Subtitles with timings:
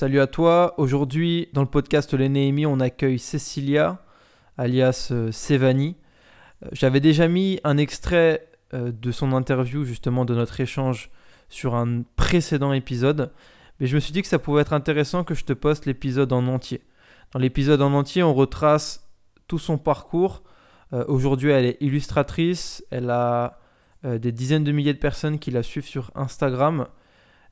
[0.00, 0.72] Salut à toi.
[0.78, 4.02] Aujourd'hui, dans le podcast Les on accueille Cecilia,
[4.56, 5.94] alias euh, Sevani.
[6.64, 11.10] Euh, j'avais déjà mis un extrait euh, de son interview, justement, de notre échange
[11.50, 13.30] sur un précédent épisode.
[13.78, 16.32] Mais je me suis dit que ça pouvait être intéressant que je te poste l'épisode
[16.32, 16.80] en entier.
[17.34, 19.06] Dans l'épisode en entier, on retrace
[19.48, 20.42] tout son parcours.
[21.08, 22.82] Aujourd'hui, elle est illustratrice.
[22.90, 23.58] Elle a
[24.02, 26.86] des dizaines de milliers de personnes qui la suivent sur Instagram.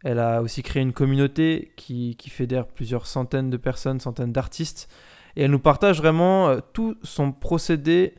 [0.05, 4.89] Elle a aussi créé une communauté qui, fédère plusieurs centaines de personnes, centaines d'artistes.
[5.37, 8.15] Et elle nous partage vraiment euh, tout son procédé,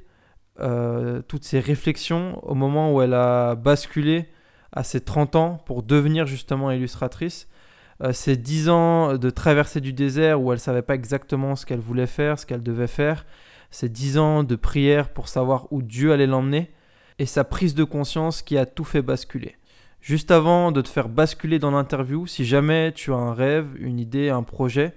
[0.60, 4.28] euh, toutes ses réflexions au moment où elle a basculé
[4.72, 7.48] à ses 30 ans pour devenir justement illustratrice.
[8.02, 11.66] Euh, ces 10 ans de traversée du désert où elle ne savait pas exactement ce
[11.66, 13.26] qu'elle voulait faire, ce qu'elle devait faire.
[13.72, 16.72] Ces 10 ans de prière pour savoir où Dieu allait l'emmener.
[17.20, 19.56] Et sa prise de conscience qui a tout fait basculer.
[20.02, 24.00] Juste avant de te faire basculer dans l'interview, si jamais tu as un rêve, une
[24.00, 24.94] idée, un projet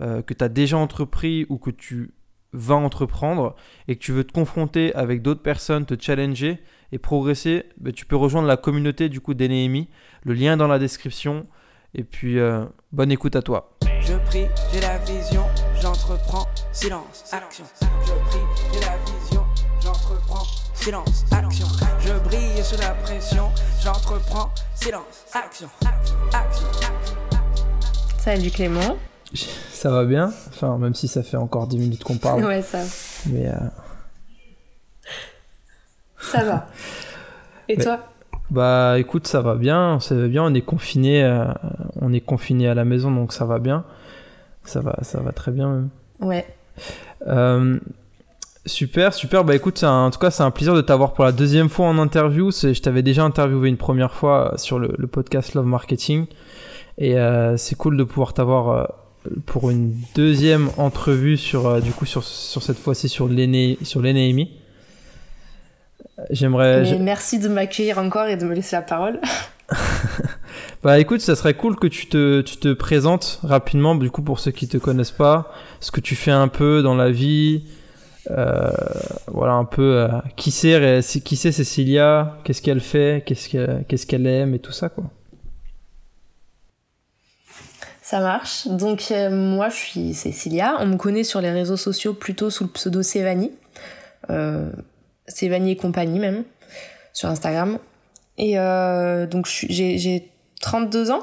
[0.00, 2.12] euh, que tu as déjà entrepris ou que tu
[2.52, 3.56] vas entreprendre
[3.88, 6.60] et que tu veux te confronter avec d'autres personnes, te challenger
[6.92, 9.88] et progresser, bah, tu peux rejoindre la communauté du coup d'Enéhémie.
[10.22, 11.46] Le lien est dans la description.
[11.96, 13.76] Et puis, euh, bonne écoute à toi.
[14.00, 15.44] Je prie, j'ai la vision,
[15.80, 17.64] j'entreprends, silence, action.
[17.80, 18.40] Je prie,
[18.72, 19.13] j'ai la vision,
[20.74, 21.66] silence, action.
[22.00, 23.50] Je brille sous la pression,
[23.82, 25.68] j'entreprends, silence, action,
[26.32, 26.66] action.
[28.18, 28.96] Salut Clément.
[29.34, 32.44] Ça va bien Enfin, même si ça fait encore 10 minutes qu'on parle.
[32.44, 32.80] Ouais, ça.
[33.26, 33.48] Mais.
[33.48, 33.52] Euh...
[36.20, 36.66] Ça va.
[37.68, 38.00] Et toi?
[38.50, 41.46] Bah écoute, ça va bien, ça va bien, on est confiné, euh,
[42.00, 43.84] on est confiné à la maison donc ça va bien.
[44.64, 45.88] Ça va, ça va très bien même.
[46.20, 46.46] Ouais.
[47.26, 47.78] Euh,
[48.66, 49.44] Super, super.
[49.44, 51.98] Bah écoute, en tout cas, c'est un plaisir de t'avoir pour la deuxième fois en
[51.98, 52.50] interview.
[52.50, 56.26] Je t'avais déjà interviewé une première fois sur le, podcast Love Marketing.
[56.96, 58.84] Et euh, c'est cool de pouvoir t'avoir euh,
[59.44, 64.50] pour une deuxième entrevue sur, euh, du coup, sur, sur cette fois-ci sur l'Enémi.
[66.30, 66.98] J'aimerais.
[67.00, 69.20] Merci de m'accueillir encore et de me laisser la parole.
[70.82, 74.38] bah écoute, ça serait cool que tu te, tu te présentes rapidement, du coup, pour
[74.38, 77.83] ceux qui te connaissent pas, ce que tu fais un peu dans la vie, euh,
[78.28, 84.06] voilà un peu euh, qui c'est qui c'est Cécilia, qu'est-ce qu'elle fait, qu'est-ce qu'elle qu'est-ce
[84.06, 85.04] qu'elle aime et tout ça quoi.
[88.02, 88.66] Ça marche.
[88.68, 90.76] Donc euh, moi je suis Cécilia.
[90.80, 93.52] On me connaît sur les réseaux sociaux plutôt sous le pseudo Sévani.
[94.30, 94.70] Euh,
[95.40, 96.44] et compagnie même
[97.12, 97.78] sur Instagram.
[98.36, 98.56] Et
[99.26, 100.30] donc j'ai
[100.60, 101.22] 32 ans.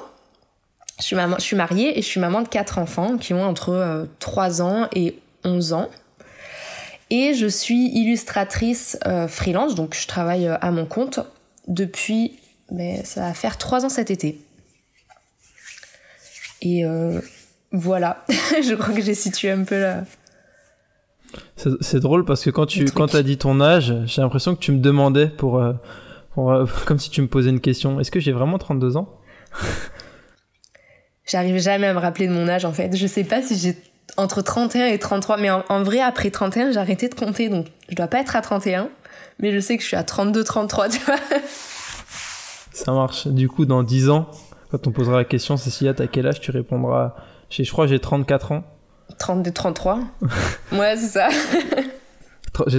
[0.99, 3.43] Je suis, maman, je suis mariée et je suis maman de quatre enfants qui ont
[3.43, 5.89] entre 3 ans et 11 ans.
[7.11, 11.19] Et je suis illustratrice euh, freelance, donc je travaille euh, à mon compte
[11.67, 12.39] depuis,
[12.71, 14.39] mais ça va faire trois ans cet été.
[16.61, 17.19] Et euh,
[17.73, 20.05] voilà, je crois que j'ai situé un peu là.
[21.81, 24.71] C'est drôle parce que quand tu quand as dit ton âge, j'ai l'impression que tu
[24.71, 25.61] me demandais pour,
[26.85, 27.99] comme si tu me posais une question.
[27.99, 29.19] Est-ce que j'ai vraiment 32 ans?
[31.25, 32.95] J'arrive jamais à me rappeler de mon âge en fait.
[32.95, 33.75] Je sais pas si j'ai
[34.17, 35.37] entre 31 et 33.
[35.37, 37.49] Mais en, vrai, après 31, j'ai arrêté de compter.
[37.49, 38.89] Donc, je dois pas être à 31.
[39.39, 41.15] Mais je sais que je suis à 32, 33, tu vois.
[42.73, 43.27] Ça marche.
[43.27, 44.29] Du coup, dans 10 ans,
[44.71, 46.39] quand on posera la question, Cécilia, t'as quel âge?
[46.39, 47.15] Tu répondras.
[47.49, 48.63] Je crois j'ai 34 ans.
[49.19, 49.99] 32, 33
[50.71, 51.29] Ouais, c'est ça.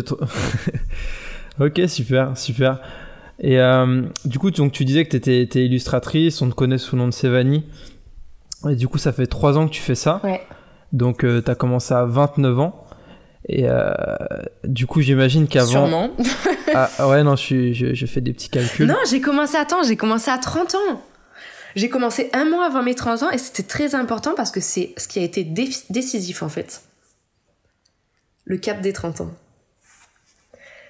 [1.61, 2.81] ok, super, super.
[3.39, 6.97] Et euh, du coup, donc, tu disais que tu étais, illustratrice, on te connaît sous
[6.97, 7.67] le nom de Sévanie.
[8.71, 10.21] Et du coup, ça fait 3 ans que tu fais ça.
[10.23, 10.41] Ouais.
[10.93, 12.87] Donc, euh, tu as commencé à 29 ans.
[13.49, 13.93] Et euh,
[14.65, 15.71] du coup, j'imagine qu'avant.
[15.71, 16.11] Sûrement.
[16.75, 18.87] ah ouais, non, je, je, je, fais des petits calculs.
[18.87, 21.03] Non, j'ai commencé, attends, j'ai commencé à 30 ans.
[21.75, 24.95] J'ai commencé un mois avant mes 30 ans et c'était très important parce que c'est
[24.97, 26.83] ce qui a été décisif en fait.
[28.45, 29.31] Le cap des 30 ans.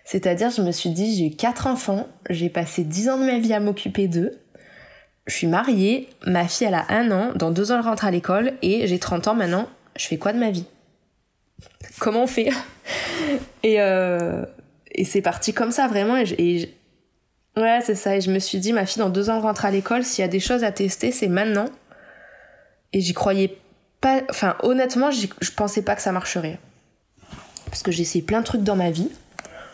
[0.04, 3.38] C'est-à-dire, je me suis dit, j'ai eu 4 enfants, j'ai passé 10 ans de ma
[3.38, 4.32] vie à m'occuper d'eux.
[5.26, 8.10] Je suis mariée, ma fille elle a un an, dans deux ans elle rentre à
[8.10, 10.66] l'école et j'ai 30 ans maintenant, je fais quoi de ma vie?
[11.98, 12.50] Comment on fait?
[13.62, 14.44] Et, euh,
[14.90, 16.16] et c'est parti comme ça, vraiment.
[16.16, 16.74] Et,
[17.56, 18.16] ouais, c'est ça.
[18.16, 20.04] Et je me suis dit, ma fille, dans deux ans, rentre à l'école.
[20.04, 21.66] S'il y a des choses à tester, c'est maintenant.
[22.92, 23.58] Et j'y croyais
[24.00, 24.22] pas.
[24.30, 26.58] Enfin, honnêtement, je pensais pas que ça marcherait.
[27.66, 29.10] Parce que j'ai essayé plein de trucs dans ma vie.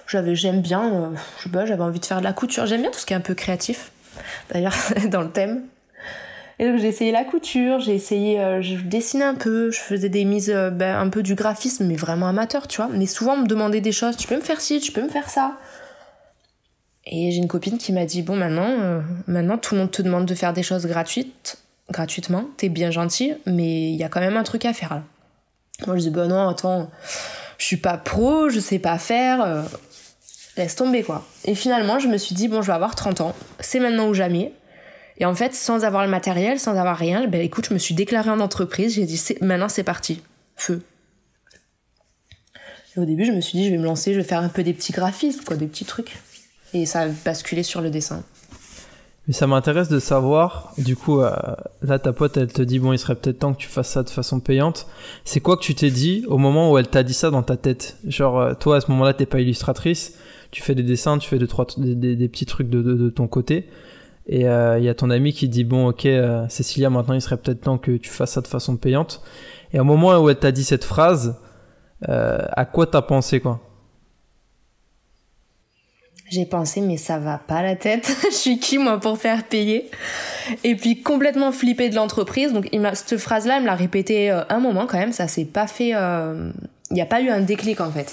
[0.06, 1.11] J'avais, j'aime bien, euh,
[1.44, 2.64] je j'avais envie de faire de la couture.
[2.64, 3.91] J'aime bien tout ce qui est un peu créatif.
[4.50, 4.76] D'ailleurs,
[5.11, 5.64] dans le thème.
[6.59, 10.09] Et donc j'ai essayé la couture, j'ai essayé, euh, je dessinais un peu, je faisais
[10.09, 12.91] des mises, euh, ben, un peu du graphisme, mais vraiment amateur, tu vois.
[12.93, 15.09] Mais souvent on me demandait des choses, tu peux me faire ci, tu peux me
[15.09, 15.57] faire ça.
[17.07, 20.03] Et j'ai une copine qui m'a dit, bon maintenant, euh, maintenant tout le monde te
[20.03, 21.59] demande de faire des choses gratuites,
[21.91, 25.03] gratuitement, t'es bien gentil, mais il y a quand même un truc à faire là.
[25.87, 26.91] Moi je dis bah non, attends,
[27.57, 29.65] je suis pas pro, je sais pas faire,
[30.57, 31.25] laisse tomber quoi.
[31.45, 34.15] Et finalement je me suis dit bon je vais avoir 30 ans, c'est maintenant ou
[34.15, 34.53] jamais.
[35.19, 37.94] Et en fait sans avoir le matériel, sans avoir rien, ben écoute je me suis
[37.94, 40.23] déclarée en entreprise, j'ai dit maintenant c'est parti,
[40.56, 40.82] feu.
[42.97, 44.49] Et au début je me suis dit je vais me lancer, je vais faire un
[44.49, 46.19] peu des petits graphismes quoi, des petits trucs.
[46.75, 48.23] Et ça a basculé sur le dessin.
[49.29, 51.31] Mais ça m'intéresse de savoir, du coup, euh,
[51.82, 54.03] là ta pote elle te dit bon il serait peut-être temps que tu fasses ça
[54.03, 54.87] de façon payante.
[55.25, 57.59] C'est quoi que tu t'es dit au moment où elle t'a dit ça dans ta
[57.59, 57.99] tête?
[58.06, 60.14] Genre euh, toi à ce moment-là t'es pas illustratrice,
[60.50, 61.47] tu fais des dessins, tu fais des,
[62.29, 63.69] petits trucs de, de, ton côté.
[64.29, 66.07] Et euh, il y a ton ami qui dit bon ok
[66.49, 69.23] Cécilia maintenant il serait peut-être temps que tu fasses ça de façon payante.
[69.73, 71.37] Et au moment où elle t'a dit cette phrase,
[72.07, 73.61] à quoi t'as pensé quoi?
[76.31, 78.15] J'ai pensé, mais ça va pas la tête.
[78.31, 79.91] je suis qui, moi, pour faire payer?
[80.63, 82.53] Et puis, complètement flippé de l'entreprise.
[82.53, 85.13] Donc, il cette phrase-là, il me l'a répété euh, un moment quand même.
[85.13, 85.93] Ça s'est pas fait.
[85.95, 86.51] Euh,
[86.91, 88.13] il n'y a pas eu un déclic, en fait.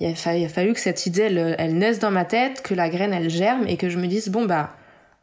[0.00, 2.62] Il a, fallu, il a fallu que cette idée, elle, elle, naisse dans ma tête,
[2.62, 4.70] que la graine, elle germe et que je me dise, bon, bah,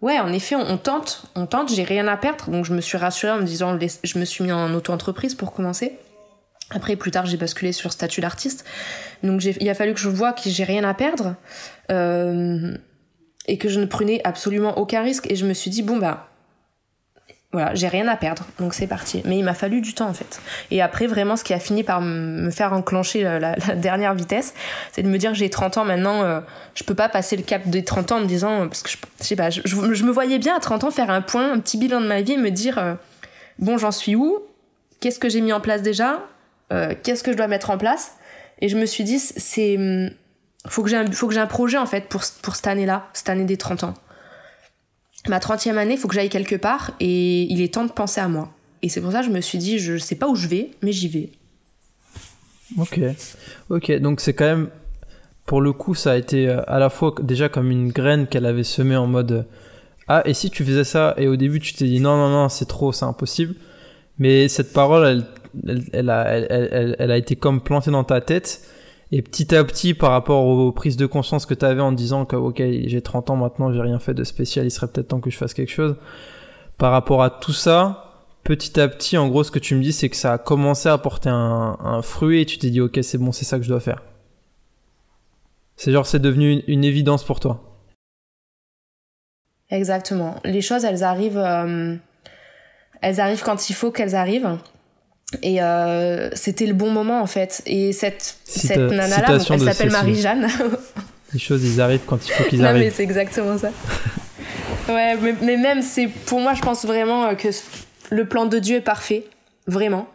[0.06, 2.50] ouais, en effet, on, tente, on tente, j'ai rien à perdre.
[2.52, 5.52] Donc, je me suis rassurée en me disant, je me suis mis en auto-entreprise pour
[5.52, 5.98] commencer.
[6.70, 8.66] Après, plus tard, j'ai basculé sur statut d'artiste.
[9.24, 11.36] Donc, il a fallu que je vois que j'ai rien à perdre
[11.92, 12.78] euh,
[13.48, 15.30] et que je ne prenais absolument aucun risque.
[15.32, 16.30] Et je me suis dit, bon, bah,
[17.56, 18.44] voilà, j'ai rien à perdre.
[18.60, 19.22] Donc, c'est parti.
[19.26, 20.42] Mais il m'a fallu du temps, en fait.
[20.72, 24.54] Et après, vraiment, ce qui a fini par me faire enclencher la, dernière vitesse,
[24.92, 26.42] c'est de me dire, j'ai 30 ans maintenant, euh,
[26.74, 28.98] je peux pas passer le cap des 30 ans en me disant, parce que je,
[29.22, 31.78] je sais pas, je, me voyais bien à 30 ans faire un point, un petit
[31.78, 32.94] bilan de ma vie et me dire, euh,
[33.58, 34.40] bon, j'en suis où?
[35.00, 36.26] Qu'est-ce que j'ai mis en place déjà?
[36.74, 38.16] Euh, qu'est-ce que je dois mettre en place?
[38.60, 40.10] Et je me suis dit, c'est hum,
[40.68, 43.58] faut que j'ai un, un projet en fait pour, pour cette année-là, cette année des
[43.58, 43.94] 30 ans.
[45.28, 48.22] Ma 30e année, il faut que j'aille quelque part et il est temps de penser
[48.22, 48.52] à moi.
[48.82, 50.72] Et c'est pour ça que je me suis dit, je sais pas où je vais,
[50.82, 51.32] mais j'y vais.
[52.78, 53.00] Ok,
[53.70, 54.70] ok, donc c'est quand même,
[55.46, 58.46] pour le coup, ça a été euh, à la fois déjà comme une graine qu'elle
[58.46, 59.46] avait semée en mode
[60.08, 62.50] ah et si tu faisais ça et au début tu t'es dit non non non
[62.50, 63.56] c'est trop c'est impossible,
[64.20, 65.26] mais cette parole
[65.68, 68.62] elle elle, a, elle, a été comme plantée dans ta tête.
[69.12, 72.26] Et petit à petit, par rapport aux prises de conscience que tu avais en disant
[72.26, 75.20] que, ok, j'ai 30 ans maintenant, j'ai rien fait de spécial, il serait peut-être temps
[75.20, 75.96] que je fasse quelque chose.
[76.78, 78.06] Par rapport à tout ça,
[78.44, 80.90] petit à petit, en gros, ce que tu me dis, c'est que ça a commencé
[80.90, 83.70] à porter un, fruit et tu t'es dit, ok, c'est bon, c'est ça que je
[83.70, 84.02] dois faire.
[85.78, 87.62] C'est genre, c'est devenu une, évidence pour toi.
[89.70, 90.36] Exactement.
[90.46, 91.96] Les choses, elles arrivent, euh,
[93.02, 94.58] elles arrivent quand il faut qu'elles arrivent.
[95.42, 97.62] Et euh, c'était le bon moment en fait.
[97.66, 100.48] Et cette, cette nana-là, elle s'appelle Marie-Jeanne.
[101.34, 102.82] Les choses, ils arrivent quand il faut qu'ils arrivent.
[102.82, 103.72] Non, mais c'est exactement ça.
[104.88, 107.50] ouais, mais, mais même, c'est pour moi, je pense vraiment euh, que
[108.12, 109.26] le plan de Dieu est parfait.
[109.68, 110.08] Vraiment.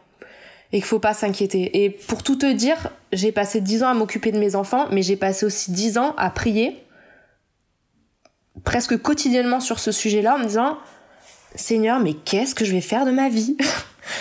[0.72, 1.82] Et qu'il faut pas s'inquiéter.
[1.82, 2.76] Et pour tout te dire,
[3.12, 6.14] j'ai passé 10 ans à m'occuper de mes enfants, mais j'ai passé aussi 10 ans
[6.16, 6.76] à prier
[8.64, 10.78] presque quotidiennement sur ce sujet-là en me disant
[11.54, 13.56] Seigneur, mais qu'est-ce que je vais faire de ma vie?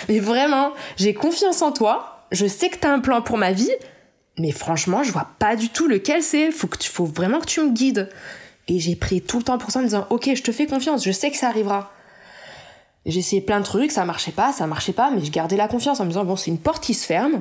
[0.08, 2.26] mais vraiment, j'ai confiance en toi.
[2.32, 3.72] Je sais que t'as un plan pour ma vie.
[4.38, 6.50] Mais franchement, je vois pas du tout lequel c'est.
[6.50, 8.08] Faut, que tu, faut vraiment que tu me guides.
[8.68, 10.66] Et j'ai pris tout le temps pour ça en me disant, ok, je te fais
[10.66, 11.90] confiance, je sais que ça arrivera.
[13.04, 15.66] J'ai essayé plein de trucs, ça marchait pas, ça marchait pas, mais je gardais la
[15.66, 17.40] confiance en me disant, bon, c'est une porte qui se ferme,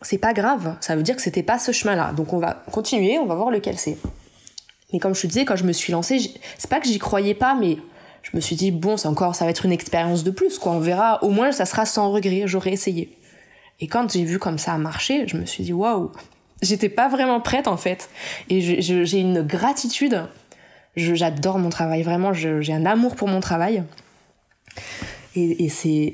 [0.00, 2.12] c'est pas grave, ça veut dire que c'était pas ce chemin-là.
[2.12, 3.98] Donc on va continuer, on va voir lequel c'est.
[4.92, 7.34] Mais comme je te disais, quand je me suis lancée, c'est pas que j'y croyais
[7.34, 7.76] pas, mais
[8.22, 10.72] je me suis dit bon c'est encore ça va être une expérience de plus quoi.
[10.72, 11.22] On verra.
[11.22, 12.44] Au moins ça sera sans regret.
[12.46, 13.16] J'aurais essayé.
[13.80, 16.10] Et quand j'ai vu comme ça a marché je me suis dit waouh.
[16.62, 18.08] J'étais pas vraiment prête en fait.
[18.48, 20.22] Et j'ai une gratitude.
[20.94, 22.02] J'adore mon travail.
[22.02, 23.82] Vraiment j'ai un amour pour mon travail.
[25.34, 26.12] Et, et c'est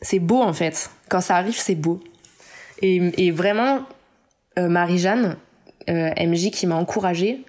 [0.00, 0.90] c'est beau en fait.
[1.08, 2.00] Quand ça arrive c'est beau.
[2.80, 3.80] Et, et vraiment
[4.56, 5.36] euh, Marie-Jeanne
[5.88, 7.44] euh, MJ qui m'a encouragée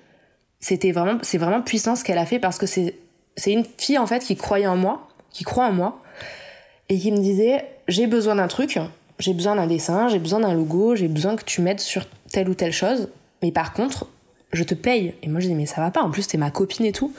[0.60, 2.96] c'était vraiment c'est vraiment puissant ce qu'elle a fait parce que c'est
[3.40, 6.00] c'est une fille en fait qui croyait en moi, qui croit en moi,
[6.90, 8.80] et qui me disait j'ai besoin d'un truc,
[9.18, 12.50] j'ai besoin d'un dessin, j'ai besoin d'un logo, j'ai besoin que tu m'aides sur telle
[12.50, 13.10] ou telle chose,
[13.42, 14.08] mais par contre,
[14.54, 15.14] je te paye.
[15.24, 17.14] Et moi je dis mais ça va pas, en plus t'es ma copine et tout.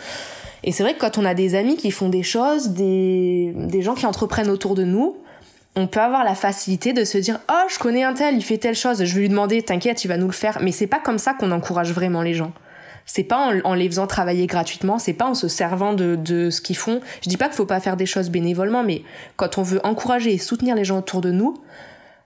[0.63, 3.83] Et c'est vrai que quand on a des amis qui font des choses, des, des
[3.83, 5.17] gens qui entreprennent autour de nous,
[5.75, 8.59] on peut avoir la facilité de se dire oh je connais un tel, il fait
[8.59, 10.59] telle chose, je vais lui demander t'inquiète il va nous le faire.
[10.61, 12.53] Mais c'est pas comme ça qu'on encourage vraiment les gens.
[13.13, 16.61] C'est pas en, les faisant travailler gratuitement, c'est pas en se servant de, de ce
[16.61, 17.01] qu'ils font.
[17.25, 19.03] Je dis pas qu'il faut pas faire des choses bénévolement, mais
[19.35, 21.61] quand on veut encourager et soutenir les gens autour de nous,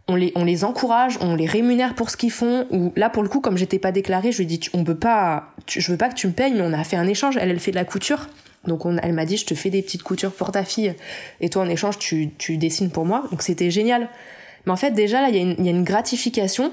[0.09, 2.67] on les, on les encourage, on les rémunère pour ce qu'ils font.
[2.71, 4.95] Ou là, pour le coup, comme j'étais pas déclarée, je lui ai dit, on peut
[4.95, 7.39] pas, je veux pas que tu me payes, mais on a fait un échange.
[7.39, 8.29] Elle, elle fait de la couture.
[8.67, 10.95] Donc on, elle m'a dit, je te fais des petites coutures pour ta fille,
[11.41, 13.25] et toi en échange, tu, tu dessines pour moi.
[13.31, 14.11] Donc c'était génial.
[14.67, 16.73] Mais en fait, déjà là, il y, y, a une gratification,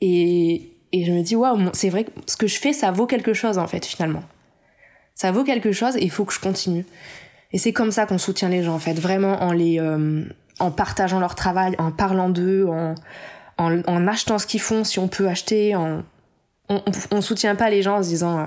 [0.00, 3.06] et, et je me dis, waouh, c'est vrai que ce que je fais, ça vaut
[3.06, 4.22] quelque chose en fait, finalement.
[5.14, 6.86] Ça vaut quelque chose et il faut que je continue.
[7.52, 10.24] Et c'est comme ça qu'on soutient les gens en fait, vraiment en les, euh,
[10.58, 12.94] en partageant leur travail, en parlant d'eux, en,
[13.58, 15.74] en, achetant ce qu'ils font si on peut acheter.
[15.76, 16.04] On,
[17.10, 18.44] on, soutient pas les gens en se disant euh,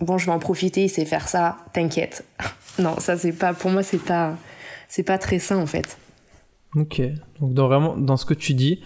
[0.00, 2.24] bon je vais en profiter, il sait faire ça, t'inquiète.
[2.78, 4.36] non, ça c'est pas pour moi c'est pas
[4.88, 5.96] c'est pas très sain en fait.
[6.74, 7.00] Ok,
[7.40, 8.82] donc dans vraiment dans ce que tu dis,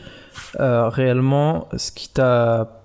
[0.60, 2.79] euh, réellement, ce qui t'a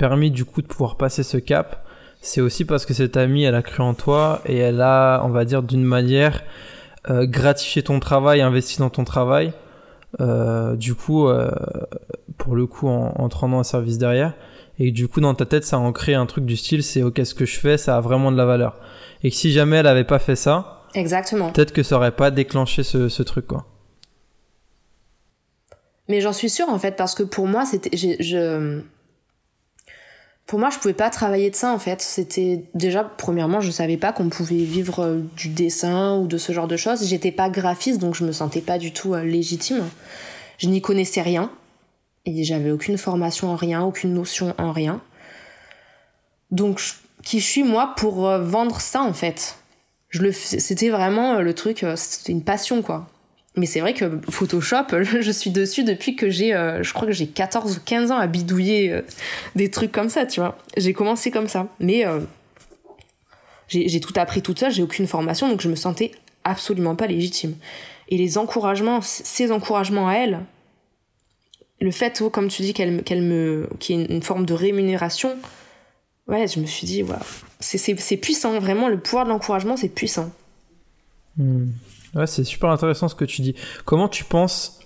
[0.00, 1.84] permis du coup de pouvoir passer ce cap,
[2.22, 5.28] c'est aussi parce que cette amie, elle a cru en toi et elle a, on
[5.28, 6.42] va dire, d'une manière
[7.10, 9.52] euh, gratifié ton travail, investi dans ton travail.
[10.20, 11.50] Euh, du coup, euh,
[12.38, 14.32] pour le coup, en, en te rendant un service derrière.
[14.78, 17.20] Et du coup, dans ta tête, ça a ancré un truc du style, c'est ok,
[17.22, 18.78] ce que je fais, ça a vraiment de la valeur.
[19.22, 22.30] Et que si jamais elle avait pas fait ça, exactement, peut-être que ça aurait pas
[22.30, 23.66] déclenché ce, ce truc, quoi.
[26.08, 28.82] Mais j'en suis sûre en fait parce que pour moi c'était je
[30.50, 32.02] pour moi je pouvais pas travailler de ça en fait.
[32.02, 36.66] C'était déjà premièrement je savais pas qu'on pouvait vivre du dessin ou de ce genre
[36.66, 37.06] de choses.
[37.06, 39.88] J'étais pas graphiste donc je me sentais pas du tout légitime.
[40.58, 41.52] Je n'y connaissais rien.
[42.26, 45.00] Et j'avais aucune formation en rien aucune notion en rien.
[46.50, 46.82] Donc
[47.22, 49.56] qui je suis moi pour vendre ça en fait.
[50.08, 53.06] Je le c'était vraiment le truc c'était une passion quoi
[53.56, 57.12] mais c'est vrai que Photoshop, je suis dessus depuis que j'ai, euh, je crois que
[57.12, 59.02] j'ai 14 ou 15 ans à bidouiller euh,
[59.56, 60.56] des trucs comme ça, tu vois.
[60.76, 61.68] J'ai commencé comme ça.
[61.80, 62.20] Mais euh,
[63.68, 66.12] j'ai tout appris toute seule, j'ai aucune formation, donc je me sentais
[66.44, 67.54] absolument pas légitime.
[68.08, 70.40] Et les encouragements, ces encouragements à elle,
[71.80, 75.36] le fait, comme tu dis, qu'elle qu'elle me, qu'il y ait une forme de rémunération,
[76.26, 77.18] ouais, je me suis dit, waouh,
[77.60, 80.30] c'est puissant, vraiment, le pouvoir de l'encouragement, c'est puissant.
[81.36, 81.68] Hmm.
[82.14, 83.54] Ouais, c'est super intéressant ce que tu dis.
[83.84, 84.80] Comment tu penses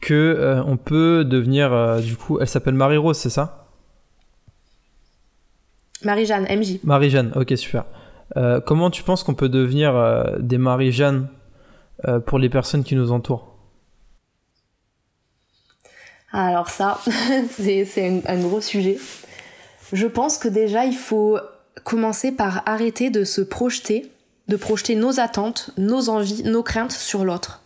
[0.00, 3.66] que euh, on peut devenir euh, du coup, elle s'appelle Marie-Rose, c'est ça?
[6.04, 6.78] Marie-Jeanne, MJ.
[6.84, 7.84] Marie-Jeanne, ok, super.
[8.36, 11.28] Euh, comment tu penses qu'on peut devenir des Marie-Jeanne
[12.26, 13.56] pour les personnes qui nous entourent?
[16.30, 17.00] Alors ça,
[17.50, 18.98] c'est un gros sujet.
[19.92, 21.38] Je pense que déjà, il faut
[21.82, 24.12] commencer par arrêter de se projeter
[24.48, 27.62] de projeter nos attentes, nos envies, nos craintes sur l'autre.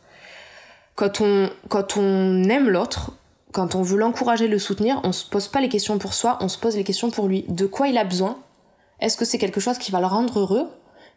[0.94, 3.12] Quand on, quand on aime l'autre,
[3.52, 6.48] quand on veut l'encourager, le soutenir, on se pose pas les questions pour soi, on
[6.48, 7.44] se pose les questions pour lui.
[7.48, 8.38] De quoi il a besoin?
[9.00, 10.68] Est-ce que c'est quelque chose qui va le rendre heureux?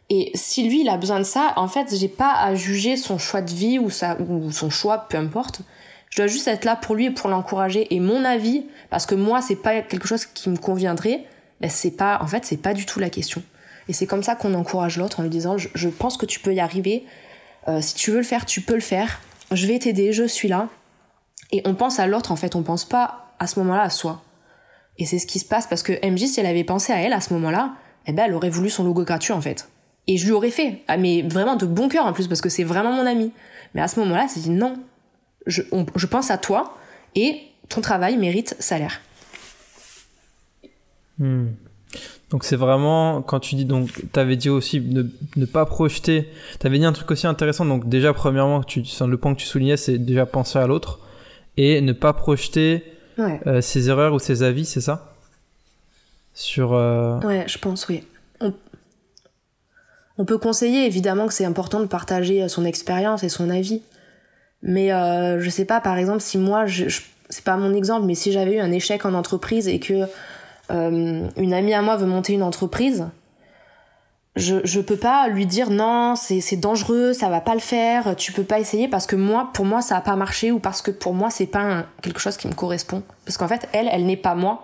[0.08, 3.18] Et si lui il a besoin de ça, en fait, j'ai pas à juger son
[3.18, 5.60] choix de vie ou, sa, ou son choix, peu importe.
[6.10, 7.92] Je dois juste être là pour lui et pour l'encourager.
[7.94, 11.24] Et mon avis, parce que moi c'est pas quelque chose qui me conviendrait,
[11.60, 13.42] ben c'est pas, en fait, c'est pas du tout la question.
[13.88, 16.54] Et c'est comme ça qu'on encourage l'autre en lui disant je, pense que tu peux
[16.54, 17.04] y arriver.
[17.68, 19.20] Euh, si tu veux le faire, tu peux le faire.
[19.52, 20.68] Je vais t'aider, je suis là.
[21.52, 24.22] Et on pense à l'autre en fait, on pense pas à ce moment-là à soi.
[24.98, 27.12] Et c'est ce qui se passe parce que MJ, si elle avait pensé à elle
[27.12, 27.74] à ce moment-là,
[28.06, 29.68] eh ben elle aurait voulu son logo gratuit en fait.
[30.08, 32.48] Et je lui aurais fait, ah, mais vraiment de bon cœur en plus parce que
[32.48, 33.32] c'est vraiment mon ami.
[33.74, 34.78] Mais à ce moment-là, elle s'est dit non,
[35.46, 36.76] je, on, je pense à toi
[37.14, 39.00] et ton travail mérite salaire.
[41.18, 41.48] Hmm.
[42.30, 45.04] Donc c'est vraiment quand tu dis donc tu avais dit aussi ne,
[45.36, 46.28] ne pas projeter.
[46.58, 49.46] Tu avais dit un truc aussi intéressant donc déjà premièrement tu le point que tu
[49.46, 50.98] soulignais c'est déjà penser à l'autre
[51.56, 52.84] et ne pas projeter
[53.16, 53.40] ouais.
[53.46, 55.14] euh, ses erreurs ou ses avis, c'est ça?
[56.34, 57.18] Sur euh...
[57.20, 58.02] Ouais, je pense oui.
[58.40, 58.52] On,
[60.18, 63.82] on peut conseiller évidemment que c'est important de partager son expérience et son avis.
[64.62, 68.06] Mais euh, je sais pas par exemple si moi je, je c'est pas mon exemple
[68.06, 70.06] mais si j'avais eu un échec en entreprise et que
[70.70, 73.08] euh, une amie à moi veut monter une entreprise,
[74.36, 78.32] je, je peux pas lui dire non, c'est dangereux, ça va pas le faire, tu
[78.32, 80.90] peux pas essayer parce que moi, pour moi, ça a pas marché ou parce que
[80.90, 83.02] pour moi, c'est pas quelque chose qui me correspond.
[83.24, 84.62] Parce qu'en fait, elle, elle n'est pas moi.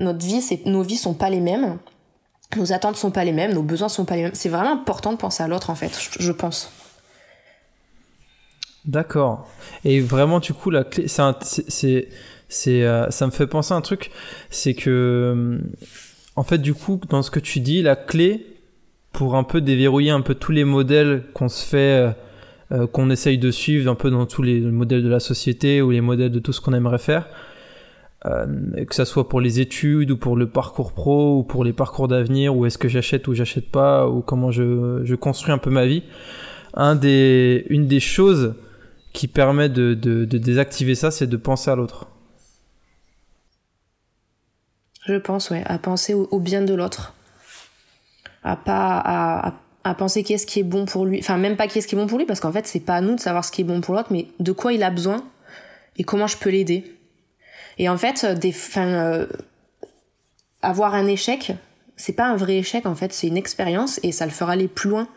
[0.00, 1.78] Notre vie, nos vies sont pas les mêmes.
[2.56, 4.34] Nos attentes sont pas les mêmes, nos besoins sont pas les mêmes.
[4.34, 6.72] C'est vraiment important de penser à l'autre, en fait, je, je pense.
[8.84, 9.48] D'accord.
[9.84, 12.08] Et vraiment, du coup, la clé, c'est
[12.48, 14.10] c'est euh, ça me fait penser à un truc
[14.50, 15.58] c'est que euh,
[16.36, 18.46] en fait du coup dans ce que tu dis la clé
[19.12, 22.14] pour un peu déverrouiller un peu tous les modèles qu'on se fait
[22.72, 25.90] euh, qu'on essaye de suivre un peu dans tous les modèles de la société ou
[25.90, 27.26] les modèles de tout ce qu'on aimerait faire
[28.24, 28.46] euh,
[28.86, 32.08] que ça soit pour les études ou pour le parcours pro ou pour les parcours
[32.08, 35.68] d'avenir ou est-ce que j'achète ou j'achète pas ou comment je, je construis un peu
[35.68, 36.04] ma vie
[36.72, 38.54] un des une des choses
[39.12, 42.08] qui permet de, de, de désactiver ça c'est de penser à l'autre
[45.06, 47.14] je pense, ouais, à penser au, bien de l'autre.
[48.42, 51.18] À pas, à, à, penser qu'est-ce qui est bon pour lui.
[51.18, 53.00] Enfin, même pas qu'est-ce qui est bon pour lui, parce qu'en fait, c'est pas à
[53.00, 55.24] nous de savoir ce qui est bon pour l'autre, mais de quoi il a besoin
[55.96, 56.96] et comment je peux l'aider.
[57.78, 59.26] Et en fait, fin, euh,
[60.62, 61.52] avoir un échec,
[61.96, 64.68] c'est pas un vrai échec en fait, c'est une expérience et ça le fera aller
[64.68, 65.08] plus loin.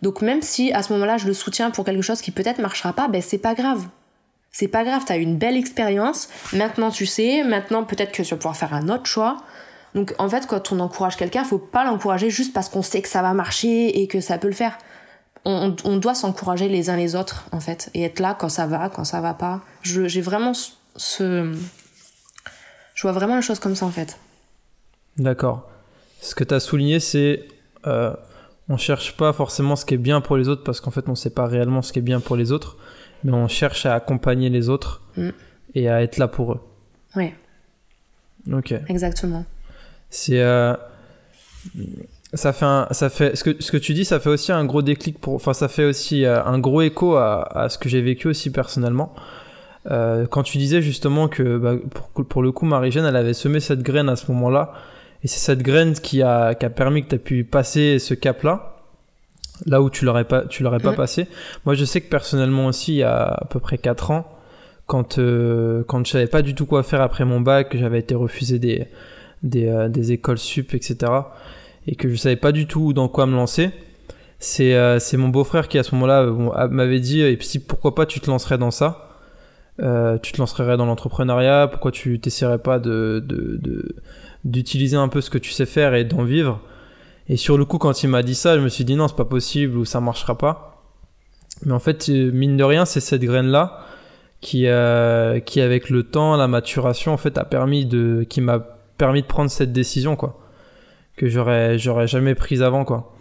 [0.00, 2.92] Donc même si à ce moment-là je le soutiens pour quelque chose qui peut-être marchera
[2.92, 3.86] pas, ben c'est pas grave.
[4.52, 8.30] C'est pas grave, t'as eu une belle expérience, maintenant tu sais, maintenant peut-être que tu
[8.30, 9.38] vas pouvoir faire un autre choix.
[9.94, 13.08] Donc en fait quand on encourage quelqu'un, faut pas l'encourager juste parce qu'on sait que
[13.08, 14.76] ça va marcher et que ça peut le faire.
[15.44, 18.88] On, doit s'encourager les uns les autres en fait et être là quand ça va,
[18.88, 19.60] quand ça va pas.
[19.82, 20.52] J'ai vraiment
[20.94, 21.52] ce...
[22.94, 24.18] Je vois vraiment les choses comme ça en fait.
[25.16, 25.68] D'accord.
[26.20, 27.48] Ce que tu as souligné, c'est
[27.86, 28.14] euh,
[28.68, 31.14] on cherche pas forcément ce qui est bien pour les autres parce qu'en fait on
[31.14, 32.76] sait pas réellement ce qui est bien pour les autres,
[33.24, 35.30] mais on cherche à accompagner les autres mm.
[35.74, 36.60] et à être là pour eux.
[37.16, 37.34] Ouais.
[38.52, 38.74] Ok.
[38.88, 39.44] Exactement.
[40.10, 40.74] C'est euh,
[42.34, 44.64] ça fait un, ça fait ce que ce que tu dis, ça fait aussi un
[44.64, 47.88] gros déclic pour, enfin ça fait aussi euh, un gros écho à, à ce que
[47.88, 49.14] j'ai vécu aussi personnellement.
[49.90, 51.74] Euh, quand tu disais justement que bah,
[52.12, 54.74] pour, pour, le coup Marie-Jeanne elle avait semé cette graine à ce moment-là
[55.24, 58.14] et c'est cette graine qui a, qui a permis que tu aies pu passer ce
[58.14, 58.71] cap-là, là
[59.66, 61.28] où tu l'aurais pas, tu l'aurais pas passé.
[61.64, 64.26] Moi, je sais que personnellement aussi, il y a à peu près 4 ans,
[64.86, 68.00] quand, euh, quand je savais pas du tout quoi faire après mon bac, que j'avais
[68.00, 68.88] été refusé des,
[69.42, 71.12] des, euh, des, écoles sup, etc.,
[71.86, 73.70] et que je savais pas du tout dans quoi me lancer,
[74.38, 76.26] c'est euh, c'est mon beau-frère qui à ce moment-là
[76.68, 79.08] m'avait dit, et puis pourquoi pas tu te lancerais dans ça?
[79.78, 83.96] Tu te lancerais dans l'entrepreneuriat, pourquoi tu t'essaierais pas de, de, de
[84.44, 86.60] d'utiliser un peu ce que tu sais faire et d'en vivre?
[87.28, 89.16] Et sur le coup, quand il m'a dit ça, je me suis dit non, c'est
[89.16, 90.82] pas possible ou ça marchera pas.
[91.64, 93.84] Mais en fait, euh, mine de rien, c'est cette graine-là
[94.40, 98.58] qui, euh, qui, avec le temps, la maturation, en fait, a permis de, qui m'a
[98.98, 100.40] permis de prendre cette décision, quoi.
[101.16, 103.14] Que j'aurais, j'aurais jamais prise avant, quoi.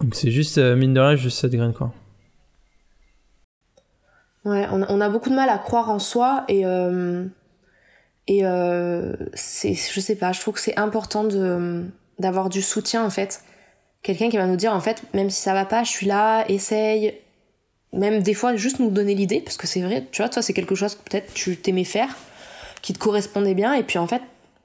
[0.00, 1.92] Donc c'est juste, euh, mine de rien, juste cette graine, quoi.
[4.44, 6.66] Ouais, on, a beaucoup de mal à croire en soi et,
[8.26, 11.84] et euh, c'est, je sais pas, je trouve que c'est important de
[12.18, 13.42] d'avoir du soutien en fait.
[14.02, 16.44] Quelqu'un qui va nous dire en fait, même si ça va pas, je suis là,
[16.48, 17.14] essaye.
[17.92, 20.52] Même des fois, juste nous donner l'idée, parce que c'est vrai, tu vois, toi, c'est
[20.52, 22.16] quelque chose que peut-être tu t'aimais faire,
[22.82, 24.20] qui te correspondait bien, et puis en fait,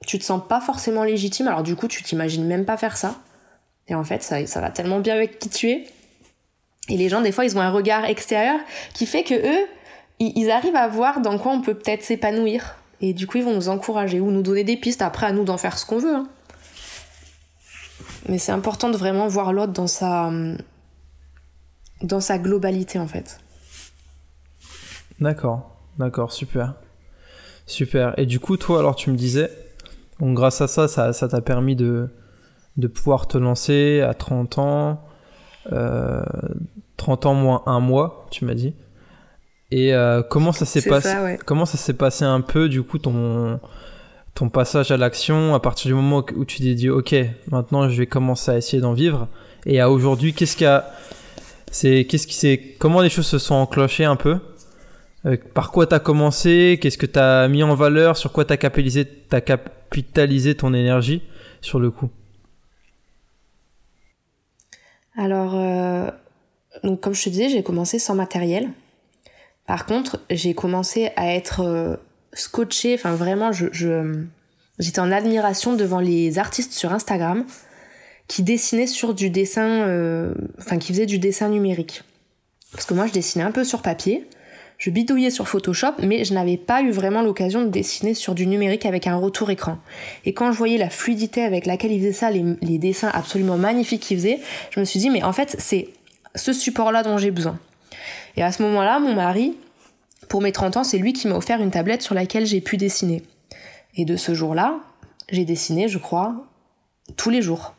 [0.08, 3.20] tu te sens pas forcément légitime, alors du coup, tu t'imagines même pas faire ça.
[3.88, 5.88] Et en fait, ça, ça va tellement bien avec qui tu es.
[6.90, 8.60] Et les gens, des fois, ils ont un regard extérieur
[8.96, 9.68] qui fait que eux,
[10.20, 13.54] ils arrivent à voir dans quoi on peut peut-être s'épanouir et du coup, ils vont
[13.54, 15.02] nous encourager ou nous donner des pistes.
[15.02, 16.16] Après, à nous d'en faire ce qu'on veut.
[16.16, 16.28] Hein.
[18.30, 20.32] Mais c'est important de vraiment voir l'autre dans sa,
[22.04, 23.40] dans sa globalité, en fait.
[25.20, 26.76] D'accord, d'accord, super.
[27.66, 28.14] Super.
[28.18, 29.52] Et du coup, toi, alors tu me disais,
[30.20, 32.10] donc grâce à ça, ça t'a permis de,
[32.78, 35.04] de pouvoir te lancer à 30 ans,
[35.72, 36.24] euh,
[36.98, 38.74] 30 ans moins un mois, tu m'as dit.
[39.72, 43.60] Et euh, comment ça s'est passé Comment ça s'est passé un peu du coup ton
[44.40, 47.14] ton passage à l'action à partir du moment où tu t'es dit ok
[47.52, 49.28] maintenant je vais commencer à essayer d'en vivre.
[49.66, 50.94] Et à aujourd'hui qu'est-ce qui a
[51.72, 54.40] c'est qu'est-ce qui c'est comment les choses se sont enclenchées un peu?
[55.26, 56.80] Euh, par quoi t'as commencé?
[56.82, 58.16] Qu'est-ce que t'as mis en valeur?
[58.16, 61.22] Sur quoi t'as capitalisé t'as capitalisé ton énergie
[61.60, 62.10] sur le coup?
[65.18, 66.10] Alors euh,
[66.86, 68.70] donc comme je te disais j'ai commencé sans matériel.
[69.68, 71.98] Par contre, j'ai commencé à être euh,
[72.34, 73.68] scotchée, enfin vraiment, je,
[74.80, 77.46] j'étais en admiration devant les artistes sur Instagram
[78.28, 82.04] qui dessinaient sur du dessin, euh, enfin qui faisaient du dessin numérique.
[82.72, 84.28] Parce que moi, je dessinais un peu sur papier,
[84.78, 88.48] je bidouillais sur Photoshop, mais je n'avais pas eu vraiment l'occasion de dessiner sur du
[88.48, 89.80] numérique avec un retour écran.
[90.26, 93.58] Et quand je voyais la fluidité avec laquelle ils faisaient ça, les, les dessins absolument
[93.58, 94.40] magnifiques qu'ils faisaient,
[94.70, 95.90] je me suis dit, mais en fait, c'est
[96.36, 97.60] ce support-là dont j'ai besoin.
[98.38, 99.58] Et à ce moment-là, mon mari,
[100.30, 102.78] pour mes 30 ans, c'est lui qui m'a offert une tablette sur laquelle j'ai pu
[102.78, 103.24] dessiner.
[103.96, 104.80] Et de ce jour-là,
[105.30, 106.36] j'ai dessiné, je crois,
[107.18, 107.74] tous les jours.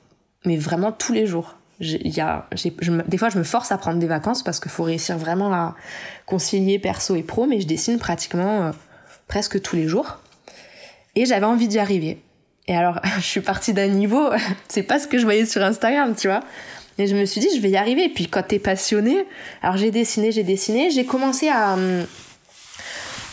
[0.44, 1.56] Mais vraiment tous les jours.
[1.78, 5.76] Des fois, je me force à prendre des vacances parce qu'il faut réussir vraiment à
[6.26, 8.70] concilier perso et pro, mais je dessine pratiquement euh,
[9.28, 10.18] presque tous les jours.
[11.14, 12.20] Et j'avais envie d'y arriver.
[12.66, 14.28] Et alors, je suis partie d'un niveau,
[14.68, 16.40] c'est pas ce que je voyais sur Instagram, tu vois.
[16.98, 18.06] Et je me suis dit, je vais y arriver.
[18.06, 19.24] Et puis quand t'es passionné,
[19.62, 21.76] alors j'ai dessiné, j'ai dessiné, j'ai commencé à,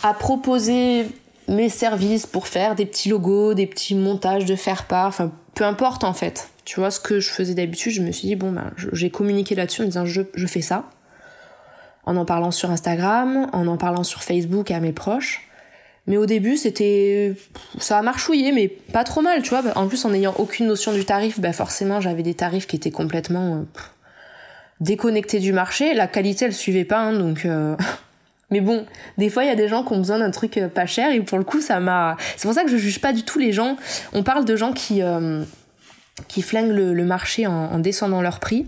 [0.02, 1.06] à proposer
[1.48, 6.04] mes services pour faire des petits logos, des petits montages de faire-part, enfin peu importe
[6.04, 6.48] en fait.
[6.64, 9.54] Tu vois ce que je faisais d'habitude, je me suis dit bon ben j'ai communiqué
[9.54, 10.84] là-dessus en disant je, je fais ça.
[12.04, 15.48] En en parlant sur Instagram, en en parlant sur Facebook à mes proches.
[16.08, 17.34] Mais au début, c'était.
[17.78, 19.62] Ça a marchouillé, mais pas trop mal, tu vois.
[19.76, 22.90] En plus, en n'ayant aucune notion du tarif, bah forcément, j'avais des tarifs qui étaient
[22.90, 23.62] complètement euh,
[24.80, 25.92] déconnectés du marché.
[25.92, 27.44] La qualité, elle suivait pas, hein, donc.
[27.44, 27.76] Euh,
[28.50, 28.86] mais bon,
[29.18, 31.12] des fois, il y a des gens qui ont besoin d'un truc euh, pas cher,
[31.12, 32.16] et pour le coup, ça m'a.
[32.36, 33.76] C'est pour ça que je juge pas du tout les gens.
[34.12, 35.02] On parle de gens qui,
[36.28, 38.66] qui flinguent le, marché en, descendant leur prix.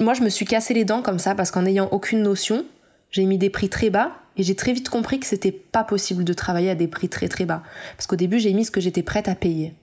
[0.00, 2.64] moi, je me suis cassé les dents comme ça, parce qu'en n'ayant aucune notion,
[3.10, 6.24] j'ai mis des prix très bas et j'ai très vite compris que c'était pas possible
[6.24, 7.62] de travailler à des prix très très bas.
[7.96, 9.74] Parce qu'au début, j'ai mis ce que j'étais prête à payer.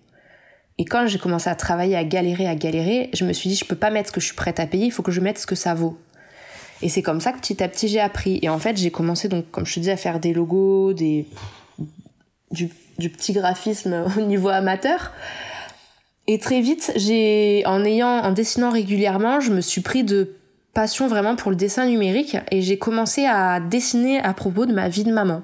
[0.78, 3.66] Et quand j'ai commencé à travailler, à galérer, à galérer, je me suis dit, je
[3.66, 5.38] peux pas mettre ce que je suis prête à payer, il faut que je mette
[5.38, 5.98] ce que ça vaut.
[6.82, 8.40] Et c'est comme ça que petit à petit j'ai appris.
[8.42, 11.28] Et en fait, j'ai commencé donc, comme je te dis, à faire des logos, des,
[12.52, 12.70] du,
[13.10, 15.12] petit graphisme au niveau amateur.
[16.28, 20.36] Et très vite, j'ai, en ayant, en dessinant régulièrement, je me suis pris de
[20.74, 24.90] passion vraiment pour le dessin numérique et j'ai commencé à dessiner à propos de ma
[24.90, 25.42] vie de maman.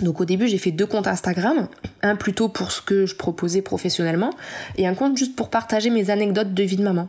[0.00, 1.68] Donc au début j'ai fait deux comptes Instagram,
[2.02, 4.30] un plutôt pour ce que je proposais professionnellement
[4.76, 7.08] et un compte juste pour partager mes anecdotes de vie de maman.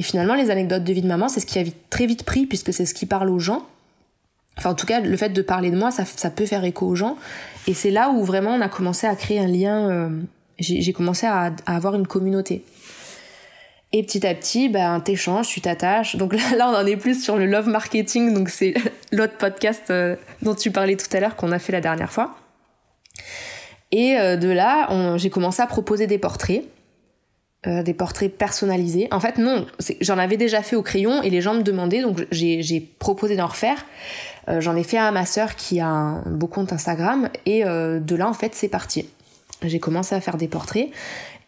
[0.00, 2.46] Et finalement les anecdotes de vie de maman c'est ce qui a très vite pris
[2.46, 3.66] puisque c'est ce qui parle aux gens.
[4.56, 6.86] Enfin en tout cas le fait de parler de moi ça, ça peut faire écho
[6.86, 7.18] aux gens
[7.66, 10.08] et c'est là où vraiment on a commencé à créer un lien, euh,
[10.58, 12.64] j'ai commencé à avoir une communauté.
[13.92, 16.16] Et petit à petit, ben, t'échanges, tu t'attaches.
[16.16, 18.32] Donc là, là, on en est plus sur le love marketing.
[18.32, 18.72] Donc c'est
[19.12, 22.36] l'autre podcast euh, dont tu parlais tout à l'heure qu'on a fait la dernière fois.
[23.92, 26.62] Et euh, de là, j'ai commencé à proposer des portraits.
[27.66, 29.06] Euh, des portraits personnalisés.
[29.10, 29.66] En fait, non,
[30.00, 33.48] j'en avais déjà fait au crayon et les gens me demandaient, donc j'ai proposé d'en
[33.48, 33.84] refaire.
[34.48, 38.26] j'en ai fait à ma sœur qui a un beau compte Instagram et de là,
[38.26, 39.06] en fait, c'est parti.
[39.62, 40.88] J'ai commencé à faire des portraits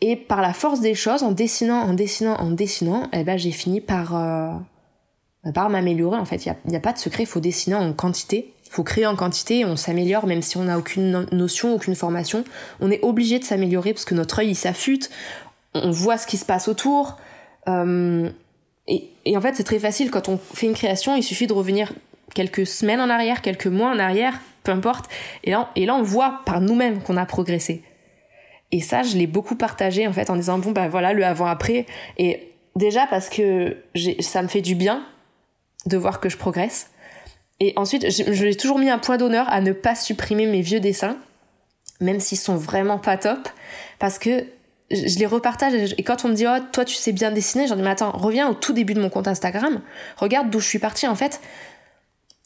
[0.03, 3.53] et par la force des choses, en dessinant, en dessinant, en dessinant, eh ben, j'ai
[3.53, 6.19] fini par, euh, par m'améliorer.
[6.19, 8.53] En fait, il n'y a, a, pas de secret, il faut dessiner en quantité.
[8.67, 12.43] Il faut créer en quantité, on s'améliore même si on n'a aucune notion, aucune formation.
[12.81, 15.11] On est obligé de s'améliorer parce que notre œil, il s'affûte,
[15.75, 17.19] on voit ce qui se passe autour.
[17.69, 18.29] Euh,
[18.89, 21.53] et, et en fait, c'est très facile quand on fait une création, il suffit de
[21.53, 21.93] revenir
[22.35, 25.11] quelques semaines en arrière, quelques mois en arrière, peu importe.
[25.45, 27.83] Et là, et là on voit par nous-mêmes qu'on a progressé.
[28.71, 31.87] Et ça, je l'ai beaucoup partagé en fait en disant bon bah voilà le avant-après.
[32.17, 33.77] Et déjà parce que
[34.21, 35.05] ça me fait du bien
[35.87, 36.91] de voir que je progresse.
[37.61, 41.17] Et ensuite, j'ai toujours mis un point d'honneur à ne pas supprimer mes vieux dessins,
[42.01, 43.49] même s'ils sont vraiment pas top,
[44.01, 44.45] parce que
[44.93, 47.77] je les repartage et quand on me dit oh toi tu sais bien dessiner, j'en
[47.77, 49.81] dis mais attends reviens au tout début de mon compte Instagram,
[50.17, 51.41] regarde d'où je suis partie en fait.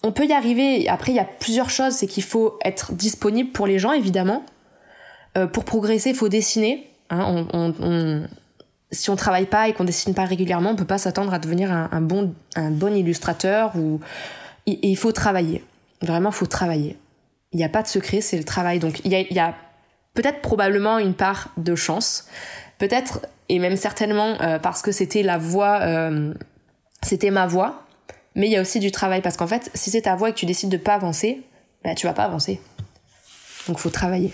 [0.03, 0.89] On peut y arriver.
[0.89, 4.45] Après il y a plusieurs choses, c'est qu'il faut être disponible pour les gens évidemment,
[5.37, 6.89] euh, pour progresser, il faut dessiner.
[7.11, 8.27] Hein, on,
[8.93, 11.73] si on travaille pas et qu'on dessine pas régulièrement, on peut pas s'attendre à devenir
[11.73, 14.01] un, bon, un bon illustrateur ou
[14.67, 15.65] il, faut travailler.
[16.03, 16.97] Vraiment, il faut travailler.
[17.53, 18.79] Il n'y a pas de secret, c'est le travail.
[18.79, 19.55] Donc il y a,
[20.16, 22.26] peut-être probablement une part de chance,
[22.79, 26.35] peut-être et même certainement euh, parce que c'était la voix, euh,
[27.02, 27.85] c'était ma voix,
[28.35, 30.33] mais il y a aussi du travail parce qu'en fait, si c'est ta voix et
[30.33, 31.42] que tu décides de pas avancer,
[31.85, 32.61] bah tu vas pas avancer.
[33.68, 34.33] Donc faut travailler.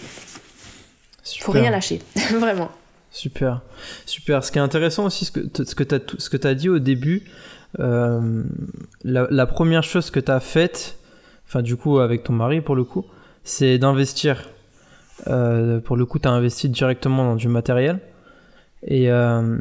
[1.23, 1.45] Super.
[1.45, 2.71] Faut rien lâcher, vraiment.
[3.11, 3.61] Super,
[4.07, 4.43] super.
[4.43, 7.25] Ce qui est intéressant aussi, ce que, ce que tu as, dit au début,
[7.79, 8.43] euh,
[9.05, 10.97] la, première chose que tu as faite,
[11.47, 13.05] enfin du coup avec ton mari pour le coup,
[13.45, 14.49] c'est d'investir.
[15.29, 18.01] Euh, pour le coup, tu as investi directement dans du matériel.
[18.85, 19.59] Et euh,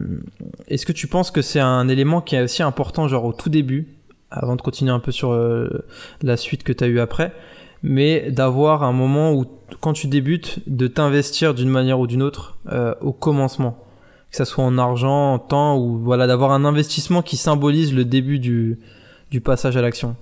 [0.67, 3.49] est-ce que tu penses que c'est un élément qui est aussi important, genre au tout
[3.49, 3.87] début,
[4.31, 5.37] avant de continuer un peu sur
[6.21, 7.31] la suite que tu as eu après,
[7.83, 9.45] mais d'avoir un moment où,
[9.79, 13.77] quand tu débutes, de t'investir d'une manière ou d'une autre euh, au commencement?
[14.29, 18.05] Que ça soit en argent, en temps, ou voilà, d'avoir un investissement qui symbolise le
[18.05, 20.15] début du passage à l'action.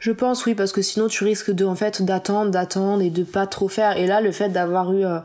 [0.00, 3.22] Je pense oui parce que sinon tu risques de en fait d'attendre, d'attendre et de
[3.22, 3.96] pas trop faire.
[3.96, 5.20] Et là le fait d'avoir eu, euh,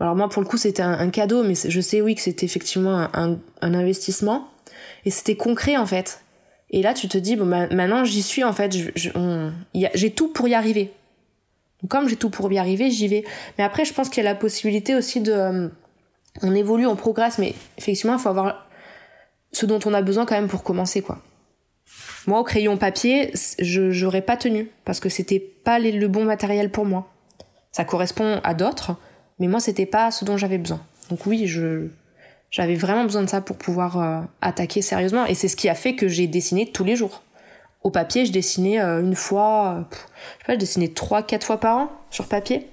[0.00, 3.08] alors moi pour le coup c'était un, cadeau, mais je sais oui que c'était effectivement
[3.12, 4.48] un, un, investissement
[5.04, 6.22] et c'était concret en fait.
[6.70, 10.54] Et là, tu te dis, bon, maintenant, j'y suis, en fait, j'ai tout pour y
[10.54, 10.92] arriver.
[11.88, 13.24] comme j'ai tout pour y arriver, j'y vais.
[13.56, 15.32] Mais après, je pense qu'il y a la possibilité aussi de.
[15.32, 15.68] Euh,
[16.42, 18.66] on évolue, on progresse, mais effectivement, il faut avoir
[19.52, 21.22] ce dont on a besoin quand même pour commencer, quoi.
[22.26, 26.70] Moi, au crayon papier, je j'aurais pas tenu, parce que c'était pas le bon matériel
[26.70, 27.08] pour moi.
[27.70, 28.96] Ça correspond à d'autres,
[29.38, 30.80] mais moi, c'était pas ce dont j'avais besoin.
[31.10, 31.46] Donc oui,
[32.50, 35.26] j'avais vraiment besoin de ça pour pouvoir euh, attaquer sérieusement.
[35.26, 37.22] Et c'est ce qui a fait que j'ai dessiné tous les jours.
[37.82, 41.46] Au papier, je dessinais euh, une fois, euh, je sais pas, je dessinais trois, quatre
[41.46, 42.66] fois par an sur papier.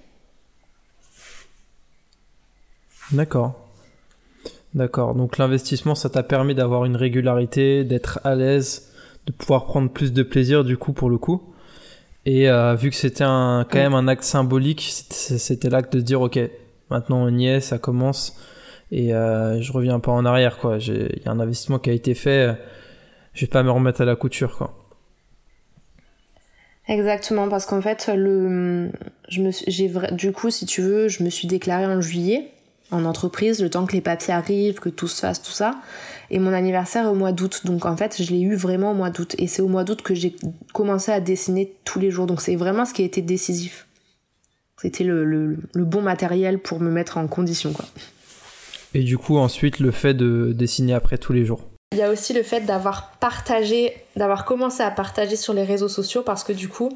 [3.12, 3.54] D'accord.
[4.74, 5.13] D'accord.
[5.13, 8.93] Donc l'investissement, ça t'a permis d'avoir une régularité, d'être à l'aise,
[9.26, 11.42] de pouvoir prendre plus de plaisir du coup pour le coup.
[12.26, 16.40] Et vu que c'était un, quand même un acte symbolique, c'était l'acte de dire ok,
[16.90, 18.38] maintenant on y est, ça commence
[18.92, 20.78] et je reviens pas en arrière quoi.
[20.80, 22.56] Il y a un investissement qui a été fait,
[23.34, 24.74] je vais pas me remettre à la couture quoi.
[26.88, 28.92] Exactement, parce qu'en fait, le,
[29.30, 32.52] je me, j'ai du coup, si tu veux, je me suis déclarée en juillet
[32.92, 35.76] en entreprise, le temps que les papiers arrivent, que tout se fasse, tout ça.
[36.34, 37.62] Et mon anniversaire est au mois d'août.
[37.63, 39.36] Donc en fait, je l'ai eu vraiment au mois d'août.
[39.38, 40.36] Et c'est au mois d'août que j'ai
[40.74, 42.26] commencé à dessiner tous les jours.
[42.26, 43.86] Donc c'est vraiment ce qui a été décisif.
[44.82, 47.86] C'était le, le, le, bon matériel pour me mettre en condition, quoi.
[48.96, 51.62] Et du coup, ensuite, le fait de dessiner après tous les jours.
[51.91, 55.88] Il y a aussi le fait d'avoir partagé, d'avoir commencé à partager sur les réseaux
[55.88, 56.89] sociaux parce que du coup,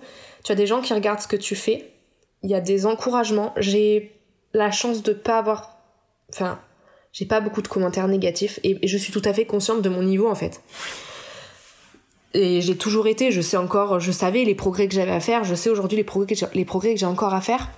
[0.44, 1.94] tu as des gens qui regardent ce que tu fais.
[2.42, 3.54] Il y a des encouragements.
[3.58, 4.20] J'ai
[4.56, 5.78] la chance de pas avoir,
[6.34, 6.60] enfin,
[7.18, 10.04] j'ai pas beaucoup de commentaires négatifs et, je suis tout à fait consciente de mon
[10.04, 10.62] niveau en fait.
[12.36, 15.44] Et j'ai toujours été, je sais encore, je savais les progrès que j'avais à faire,
[15.44, 17.72] je sais aujourd'hui les progrès que les progrès que j'ai encore à faire.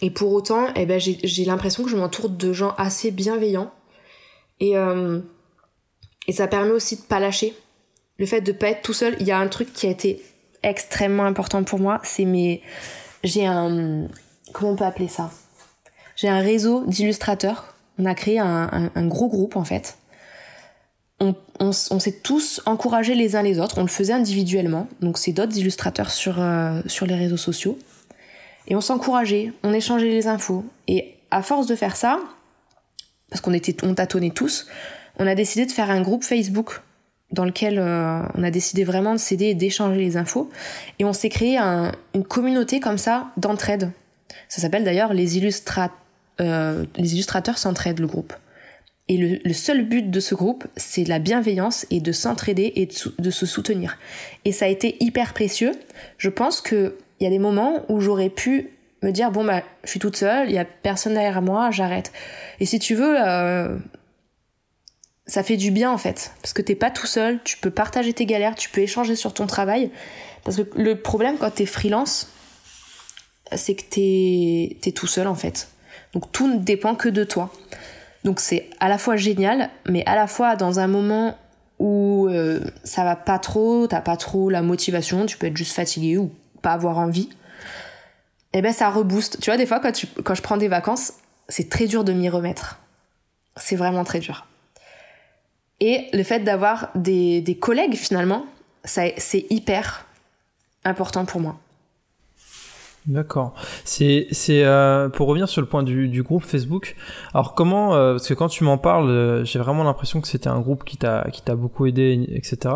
[0.00, 3.70] Et pour autant, eh ben, j'ai l'impression que je m'entoure de gens assez bienveillants.
[4.58, 5.20] Et euh,
[6.26, 7.54] et ça permet aussi de pas lâcher.
[8.16, 10.22] Le fait de pas être tout seul, il y a un truc qui a été
[10.62, 12.62] extrêmement important pour moi, c'est mes
[13.22, 14.08] j'ai un
[14.54, 15.30] comment on peut appeler ça?
[16.16, 17.75] J'ai un réseau d'illustrateurs.
[17.98, 19.98] On a créé un, gros groupe en fait.
[21.20, 23.78] On, s'est tous encouragés les uns les autres.
[23.78, 24.86] On le faisait individuellement.
[25.00, 27.78] Donc c'est d'autres illustrateurs sur, euh, sur les réseaux sociaux.
[28.68, 30.64] Et on s'encourageait, on échangeait les infos.
[30.88, 32.20] Et à force de faire ça,
[33.30, 34.66] parce qu'on était, on tâtonnait tous,
[35.18, 36.82] on a décidé de faire un groupe Facebook
[37.32, 40.50] dans lequel euh, on a décidé vraiment de s'aider et d'échanger les infos.
[40.98, 43.90] Et on s'est créé une communauté comme ça d'entraide.
[44.48, 45.36] Ça s'appelle d'ailleurs les,
[46.40, 48.32] euh, les illustrateurs s'entraident, le groupe.
[49.08, 53.30] Et le, seul but de ce groupe, c'est la bienveillance et de s'entraider et de,
[53.30, 53.98] se soutenir.
[54.44, 55.72] Et ça a été hyper précieux.
[56.18, 58.70] Je pense qu'il y a des moments où j'aurais pu
[59.02, 62.10] me dire, bon, bah, je suis toute seule, il y a personne derrière moi, j'arrête.
[62.58, 63.78] Et si tu veux, euh,
[65.28, 66.32] ça fait du bien en fait.
[66.42, 69.32] Parce que t'es pas tout seul, tu peux partager tes galères, tu peux échanger sur
[69.34, 69.90] ton travail.
[70.42, 72.28] Parce que le problème quand t'es freelance,
[73.54, 75.68] c'est que t'es es tout seul en fait.
[76.12, 77.52] Donc tout ne dépend que de toi.
[78.24, 81.36] Donc c'est à la fois génial, mais à la fois dans un moment
[81.78, 85.74] où euh, ça va pas trop, t'as pas trop la motivation, tu peux être juste
[85.74, 87.28] fatigué ou pas avoir envie.
[88.52, 89.40] Et eh ben ça rebooste.
[89.40, 91.12] Tu vois, des fois quand, tu, quand je prends des vacances,
[91.48, 92.78] c'est très dur de m'y remettre.
[93.56, 94.46] C'est vraiment très dur.
[95.80, 98.46] Et le fait d'avoir des, des, collègues finalement,
[98.84, 100.06] c'est hyper
[100.84, 101.58] important pour moi.
[103.06, 103.54] D'accord.
[103.84, 106.96] C'est euh, pour revenir sur le point du, du groupe Facebook.
[107.34, 110.48] Alors comment euh, parce que quand tu m'en parles, euh, j'ai vraiment l'impression que c'était
[110.48, 112.74] un groupe qui t'a qui t'a beaucoup aidé, etc.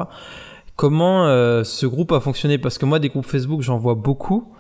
[0.76, 2.58] Comment euh, ce groupe a fonctionné?
[2.58, 4.52] Parce que moi des groupes Facebook j'en vois beaucoup,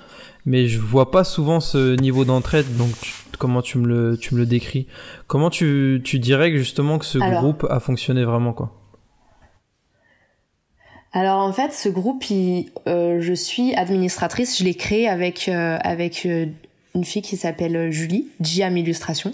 [0.44, 2.76] mais je vois pas souvent ce niveau d'entraide.
[2.76, 2.90] Donc
[3.38, 4.88] comment tu me le, tu me le décris?
[5.28, 8.79] Comment tu, tu dirais justement que ce groupe a fonctionné vraiment quoi?
[11.12, 12.24] Alors en fait, ce groupe,
[12.86, 14.58] euh, je suis administratrice.
[14.58, 16.46] Je l'ai créé avec euh, avec euh,
[16.94, 19.32] une fille qui s'appelle Julie, Giam Illustration.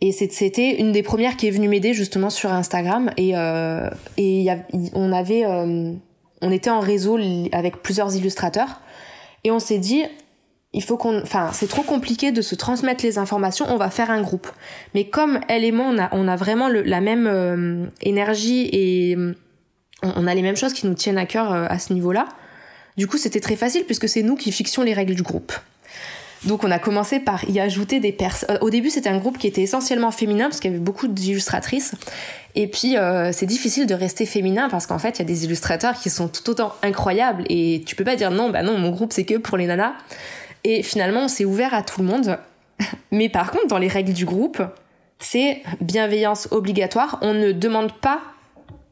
[0.00, 3.10] Et c'était une des premières qui est venue m'aider justement sur Instagram.
[3.16, 3.30] Et
[4.16, 4.58] et y a,
[4.94, 7.18] on avait, on était en réseau
[7.50, 8.80] avec plusieurs illustrateurs.
[9.42, 10.04] Et on s'est dit,
[10.72, 14.10] il faut qu'on enfin c'est trop compliqué de se transmettre les informations on va faire
[14.10, 14.48] un groupe
[14.94, 19.16] mais comme elle et moi on a on a vraiment la même euh, énergie et
[20.02, 22.28] on, a les mêmes choses qui nous tiennent à cœur euh, à ce niveau-là
[22.96, 25.52] du coup c'était très facile puisque c'est nous qui fixions les règles du groupe
[26.44, 28.56] donc on a commencé par y ajouter des personnes.
[28.56, 31.08] Euh, au début c'était un groupe qui était essentiellement féminin parce qu'il y avait beaucoup
[31.08, 31.94] d'illustratrices.
[32.54, 32.94] Et puis
[33.32, 36.28] c'est difficile de rester féminin parce qu'en fait il y a des illustrateurs qui sont
[36.28, 39.34] tout autant incroyables et tu peux pas dire non bah non mon groupe c'est que
[39.34, 39.94] pour les nanas.
[40.64, 42.38] Et finalement, on s'est ouvert à tout le monde.
[43.10, 44.62] Mais par contre, dans les règles du groupe,
[45.18, 47.18] c'est bienveillance obligatoire.
[47.22, 48.20] On ne demande pas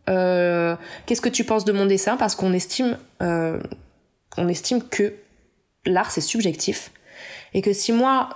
[0.09, 2.17] euh, qu'est-ce que tu penses de mon dessin?
[2.17, 3.61] Parce qu'on estime, euh,
[4.37, 5.15] on estime que
[5.85, 6.91] l'art c'est subjectif
[7.55, 8.31] et que si moi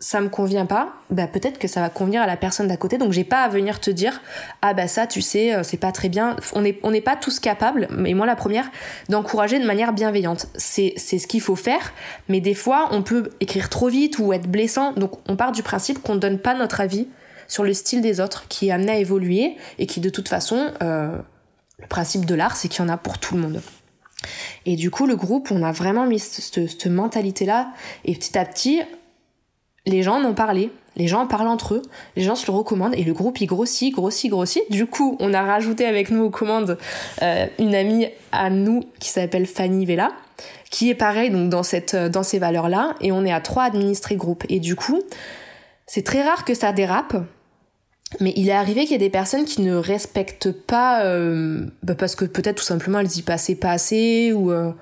[0.00, 2.98] ça me convient pas, bah peut-être que ça va convenir à la personne d'à côté.
[2.98, 4.20] Donc j'ai pas à venir te dire
[4.60, 6.36] ah bah ça tu sais euh, c'est pas très bien.
[6.54, 8.70] On n'est on pas tous capables, et moi la première,
[9.08, 10.46] d'encourager de manière bienveillante.
[10.56, 11.92] C'est c'est ce qu'il faut faire,
[12.28, 14.92] mais des fois on peut écrire trop vite ou être blessant.
[14.92, 17.08] Donc on part du principe qu'on donne pas notre avis
[17.48, 20.72] sur le style des autres, qui est amené à évoluer et qui de toute façon
[20.82, 21.16] euh,
[21.78, 23.62] le principe de l'art c'est qu'il y en a pour tout le monde.
[24.66, 27.72] Et du coup le groupe on a vraiment mis cette, cette mentalité là
[28.04, 28.80] et petit à petit
[29.86, 31.82] les gens en ont parlé, les gens en parlent entre eux,
[32.16, 34.62] les gens se le recommandent et le groupe il grossit, grossit, grossit.
[34.70, 36.78] Du coup, on a rajouté avec nous aux commandes
[37.22, 40.12] euh, une amie à nous qui s'appelle Fanny Vella,
[40.70, 43.64] qui est pareil donc dans cette dans ces valeurs là et on est à trois
[43.64, 45.02] administrés groupe et du coup
[45.86, 47.16] c'est très rare que ça dérape
[48.20, 51.94] mais il est arrivé qu'il y ait des personnes qui ne respectent pas euh, bah
[51.94, 54.72] parce que peut-être tout simplement elles y passaient pas assez ou euh,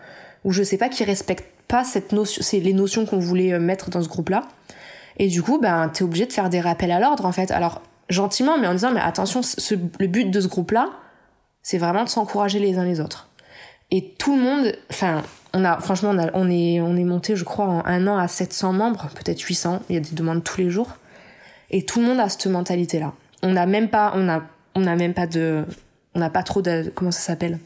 [0.45, 3.61] ou je sais pas qui respectent pas cette notion c'est les notions qu'on voulait euh,
[3.61, 4.43] mettre dans ce groupe là
[5.19, 7.51] et du coup ben t'es obligé de faire des rappels à l'ordre en fait.
[7.51, 9.41] Alors gentiment mais en disant mais attention
[9.99, 10.91] le but de ce groupe là
[11.62, 13.29] c'est vraiment de s'encourager les uns les autres.
[13.91, 15.23] Et tout le monde enfin
[15.55, 18.29] on a franchement on, a, est on est monté je crois en un an à
[18.29, 20.97] 700 membres peut-être 800 il y a des demandes tous les jours.
[21.71, 23.12] Et tout le monde a cette mentalité là
[23.43, 24.43] on n'a même pas on a
[24.75, 25.65] on n'a même pas de
[26.15, 27.59] on n'a pas trop de comment ça s'appelle?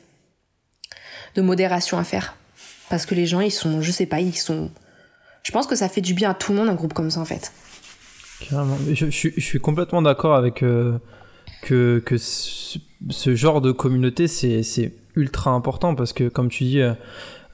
[1.35, 2.37] De modération à faire.
[2.89, 4.71] Parce que les gens ils sont je sais pas ils sont
[5.43, 7.21] je pense que ça fait du bien à tout le monde un groupe comme ça
[7.21, 7.53] en fait.
[8.49, 8.77] Carrément.
[8.93, 10.99] Je, je, je suis complètement d'accord avec euh,
[11.63, 16.81] que, que ce, ce, genre de communauté c'est ultra important parce que comme tu dis
[16.81, 16.93] euh,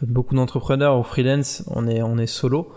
[0.03, 2.73] beaucoup d'entrepreneurs ou freelance on est on est solo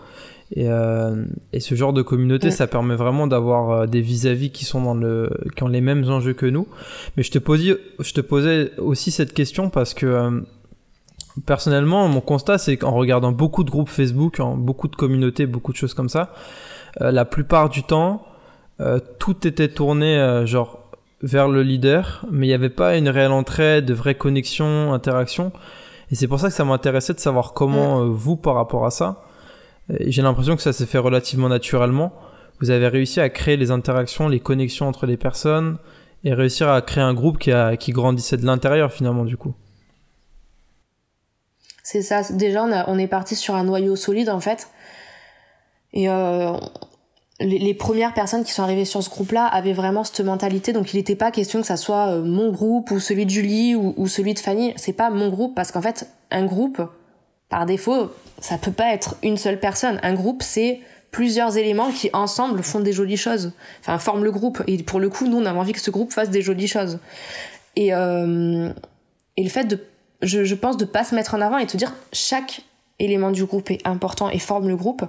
[0.52, 4.52] et, euh, et, ce genre de communauté, ça permet vraiment d'avoir euh, des vis-à-vis -vis
[4.52, 6.68] qui sont dans le, qui ont les mêmes enjeux que nous.
[7.16, 10.40] Mais je te posais, je te posais aussi cette question parce que euh,
[11.46, 15.72] personnellement, mon constat, c'est qu'en regardant beaucoup de groupes Facebook, en beaucoup de communautés, beaucoup
[15.72, 16.32] de choses comme ça,
[17.00, 18.24] euh, la plupart du temps,
[18.80, 20.90] euh, tout était tourné genre
[21.22, 25.50] vers le leader, mais il n'y avait pas une réelle entrée, de vraie connexion, interaction.
[26.10, 28.08] Et c'est pour ça que ça m'intéressait de savoir comment ouais.
[28.10, 29.22] vous, par rapport à ça,
[30.00, 32.12] j'ai l'impression que ça s'est fait relativement naturellement.
[32.60, 35.78] Vous avez réussi à créer les interactions, les connexions entre les personnes
[36.24, 39.54] et réussir à créer un groupe qui, a, qui grandissait de l'intérieur finalement du coup.
[41.82, 42.22] C'est ça.
[42.32, 44.68] Déjà, on, a, on est parti sur un noyau solide en fait.
[45.92, 46.52] Et euh,
[47.40, 50.72] les, premières personnes qui sont arrivées sur ce groupe-là avaient vraiment cette mentalité.
[50.72, 53.74] Donc, il n'était pas question que ça soit euh, mon groupe ou celui de Julie
[53.74, 54.72] ou, ou celui de Fanny.
[54.76, 56.80] C'est pas mon groupe parce qu'en fait, un groupe,
[57.48, 60.00] par défaut, ça peut pas être une seule personne.
[60.02, 63.52] Un groupe, c'est plusieurs éléments qui ensemble font des jolies choses.
[63.80, 64.62] Enfin, forment le groupe.
[64.66, 66.98] Et pour le coup, nous, on avait envie que ce groupe fasse des jolies choses.
[67.76, 68.70] Et, euh,
[69.36, 69.78] et le fait de,
[70.22, 72.62] je, je pense, de pas se mettre en avant et de dire chaque
[72.98, 75.04] élément du groupe est important et forme le groupe,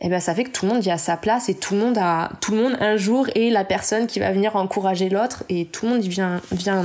[0.00, 1.80] eh ben ça fait que tout le monde y a sa place et tout le
[1.80, 5.44] monde a, tout le monde un jour est la personne qui va venir encourager l'autre
[5.48, 6.84] et tout le monde vient, vient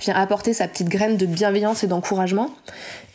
[0.00, 2.50] vient apporter sa petite graine de bienveillance et d'encouragement.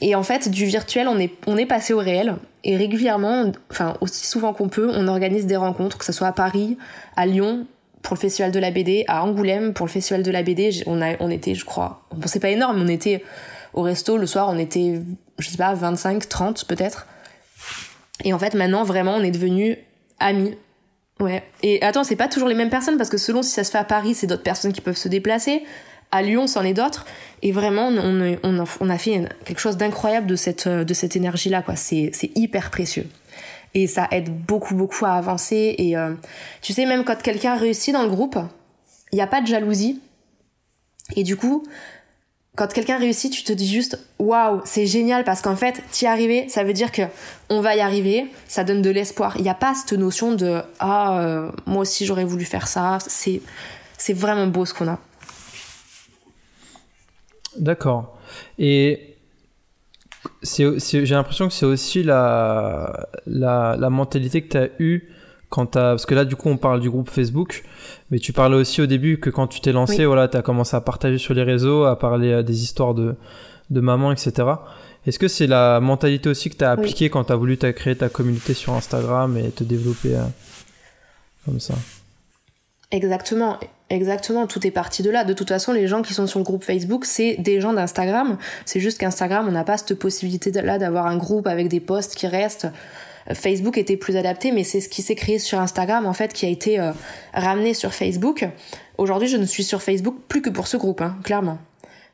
[0.02, 2.36] Et en fait, du virtuel, on est, on est passé au réel.
[2.64, 6.32] Et régulièrement, enfin aussi souvent qu'on peut, on organise des rencontres, que ce soit à
[6.32, 6.78] Paris,
[7.16, 7.66] à Lyon
[8.02, 10.84] pour le festival de la BD, à Angoulême pour le festival de la BD.
[10.86, 13.24] On, a, on était, je crois, bon c'est pas énorme, on était
[13.74, 15.02] au resto le soir, on était,
[15.38, 17.08] je sais pas, 25, 30 peut-être.
[18.24, 19.78] Et en fait, maintenant, vraiment, on est devenus
[20.20, 20.56] amis.
[21.20, 21.44] Ouais.
[21.64, 23.78] Et attends, c'est pas toujours les mêmes personnes parce que selon si ça se fait
[23.78, 25.64] à Paris, c'est d'autres personnes qui peuvent se déplacer
[26.12, 27.06] à Lyon, c'en est d'autres.
[27.42, 31.76] Et vraiment, on, a fait quelque chose d'incroyable de cette, énergie-là, quoi.
[31.76, 33.08] C'est, c'est hyper précieux.
[33.74, 35.76] Et ça aide beaucoup, beaucoup à avancer.
[35.78, 36.14] Et euh,
[36.62, 38.38] tu sais, même quand quelqu'un réussit dans le groupe,
[39.12, 40.02] il n'y a pas de jalousie.
[41.16, 41.64] Et du coup,
[42.60, 46.50] quand quelqu'un réussit, tu te dis juste waouh, c'est génial parce qu'en fait, t'y arrivé,
[46.50, 47.04] ça veut dire que
[47.50, 49.38] on va y arriver, ça donne de l'espoir.
[49.38, 52.98] Il n'y a pas cette notion de ah, euh, moi aussi j'aurais voulu faire ça.
[53.08, 53.42] C'est,
[53.98, 55.00] c'est vraiment beau ce qu'on a.
[57.58, 58.20] D'accord.
[58.58, 59.16] Et
[60.44, 65.08] j'ai l'impression que c'est aussi la, la, la, mentalité que tu as eue
[65.50, 67.64] quand tu Parce que là, du coup, on parle du groupe Facebook,
[68.12, 70.06] mais tu parlais aussi au début que quand tu t'es lancé, oui.
[70.06, 73.16] voilà, tu as commencé à partager sur les réseaux, à parler euh, des histoires de,
[73.70, 74.48] de maman, etc.
[75.06, 77.10] Est-ce que c'est la mentalité aussi que tu as appliquée oui.
[77.10, 80.24] quand tu as voulu créer ta communauté sur Instagram et te développer euh,
[81.46, 81.76] comme ça?
[82.92, 83.58] Exactement.
[83.92, 85.24] Exactement, tout est parti de là.
[85.24, 88.38] De toute façon, les gens qui sont sur le groupe Facebook, c'est des gens d'Instagram.
[88.66, 92.28] C'est juste qu'Instagram, on n'a pas cette possibilité-là d'avoir un groupe avec des posts qui
[92.28, 92.68] restent.
[93.34, 96.46] Facebook était plus adapté, mais c'est ce qui s'est créé sur Instagram, en fait, qui
[96.46, 96.92] a été euh,
[97.34, 98.48] ramené sur Facebook.
[98.98, 101.58] Aujourd'hui, je ne suis sur Facebook plus que pour ce groupe, hein, clairement.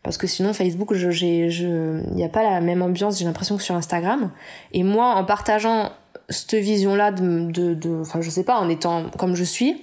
[0.04, 3.76] Parce que sinon, Facebook, il n'y a pas la même ambiance, j'ai l'impression, que sur
[3.76, 4.32] Instagram.
[4.72, 5.92] Et moi, en partageant
[6.30, 9.82] cette vision-là de, enfin, je sais pas, en étant comme je suis,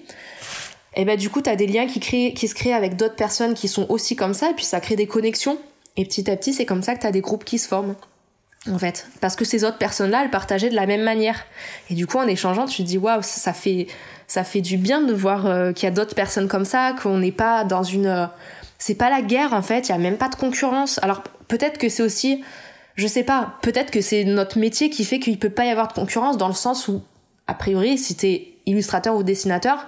[0.94, 3.54] et ben du coup t'as des liens qui créent qui se créent avec d'autres personnes
[3.54, 5.58] qui sont aussi comme ça et puis ça crée des connexions
[5.96, 7.94] et petit à petit c'est comme ça que t'as des groupes qui se forment
[8.70, 9.08] en fait.
[9.20, 11.44] Parce que ces autres personnes là elles partageaient de la même manière.
[11.90, 13.86] Et du coup en échangeant tu te dis waouh ça fait
[14.26, 17.18] ça fait du bien de voir euh, qu'il y a d'autres personnes comme ça qu'on
[17.18, 18.26] n'est pas dans une euh,
[18.78, 19.88] c'est pas la guerre en fait.
[19.88, 20.98] Il y a même pas de concurrence.
[21.02, 22.42] Alors peut-être que c'est aussi
[22.94, 25.88] je sais pas peut-être que c'est notre métier qui fait qu'il peut pas y avoir
[25.88, 27.02] de concurrence dans le sens où
[27.46, 29.86] a priori si t'es illustrateur ou dessinateur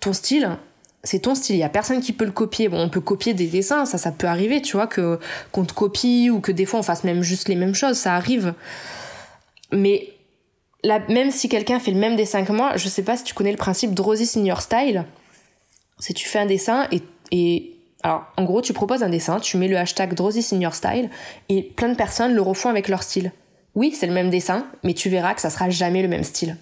[0.00, 0.56] ton style,
[1.02, 1.56] c'est ton style.
[1.56, 2.68] Il y a personne qui peut le copier.
[2.68, 5.18] Bon, on peut copier des dessins, ça, ça peut arriver, tu vois, que
[5.52, 8.14] qu'on te copie ou que des fois on fasse même juste les mêmes choses, ça
[8.14, 8.54] arrive.
[9.72, 10.08] Mais
[10.84, 13.34] là, même si quelqu'un fait le même dessin que moi, je sais pas si tu
[13.34, 15.04] connais le principe Drosy in your style.
[15.98, 19.56] C'est tu fais un dessin et, et alors en gros tu proposes un dessin, tu
[19.58, 21.10] mets le hashtag Drosy in your style
[21.48, 23.32] et plein de personnes le refont avec leur style.
[23.74, 26.56] Oui, c'est le même dessin, mais tu verras que ça sera jamais le même style.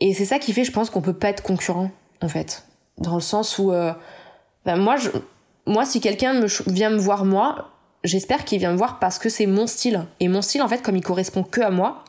[0.00, 1.90] Et c'est ça qui fait, je pense, qu'on peut pas être concurrent,
[2.20, 2.64] en fait
[3.02, 3.92] dans le sens où euh,
[4.64, 5.10] ben moi je
[5.66, 7.70] moi si quelqu'un me vient me voir moi
[8.04, 10.06] j'espère qu'il vient me voir parce que c'est mon style.
[10.20, 12.04] Et mon style en fait comme il correspond que à moi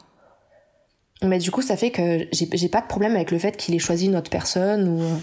[1.22, 3.80] mais du coup ça fait que j'ai pas de problème avec le fait qu'il ait
[3.80, 5.16] choisi une autre personne ou euh,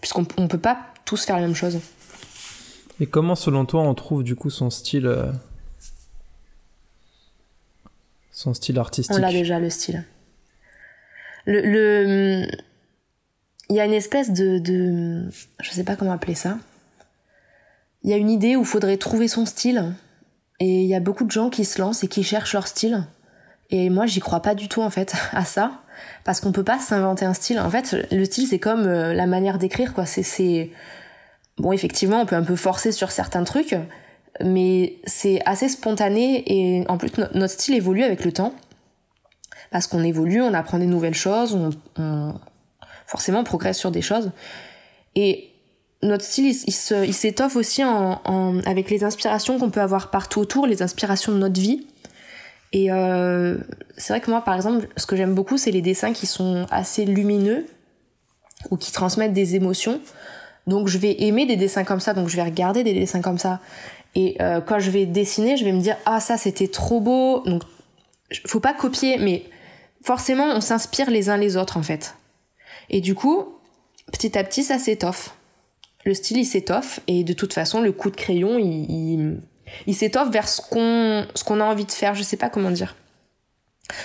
[0.00, 1.78] puisqu'on on peut pas tous faire la même chose.
[3.00, 5.30] Et comment selon toi on trouve du coup son style euh,
[8.32, 10.04] son style artistique on l'a déjà le style.
[11.46, 12.46] Le, le
[13.68, 15.28] il y a une espèce de, de,
[15.60, 16.58] je sais pas comment appeler ça.
[18.02, 19.92] Il y a une idée où il faudrait trouver son style.
[20.60, 23.04] Et il y a beaucoup de gens qui se lancent et qui cherchent leur style.
[23.70, 25.82] Et moi, j'y crois pas du tout, en fait, à ça.
[26.24, 27.60] Parce qu'on peut pas s'inventer un style.
[27.60, 30.06] En fait, le style, c'est comme euh, la manière d'écrire, quoi.
[30.06, 30.70] C'est,
[31.58, 33.76] bon, effectivement, on peut un peu forcer sur certains trucs.
[34.42, 38.54] Mais c'est assez spontané et en plus, notre style évolue avec le temps.
[39.70, 41.54] Parce qu'on évolue, on apprend des nouvelles choses,
[41.96, 42.34] on
[43.08, 44.30] forcément on progresse sur des choses.
[45.16, 45.50] Et
[46.02, 50.82] notre style, il, s'étoffe aussi en, avec les inspirations qu'on peut avoir partout autour, les
[50.82, 51.86] inspirations de notre vie.
[52.72, 53.56] Et euh,
[53.96, 56.66] c'est vrai que moi, par exemple, ce que j'aime beaucoup, c'est les dessins qui sont
[56.70, 57.66] assez lumineux
[58.70, 60.00] ou qui transmettent des émotions.
[60.68, 63.38] Donc je vais aimer des dessins comme ça, donc je vais regarder des dessins comme
[63.38, 63.60] ça.
[64.14, 67.42] Et euh, quand je vais dessiner, je vais me dire ah ça c'était trop beau.
[67.46, 67.62] Donc
[68.46, 69.44] faut pas copier, mais
[70.04, 72.14] forcément on s'inspire les uns les autres en fait.
[72.90, 73.54] Et du coup,
[74.12, 75.34] petit à petit, ça s'étoffe.
[76.04, 80.48] Le style, il s'étoffe, et de toute façon, le coup de crayon, il, s'étoffe vers
[80.48, 82.14] ce qu'on, a envie de faire.
[82.14, 82.96] Je sais pas comment dire.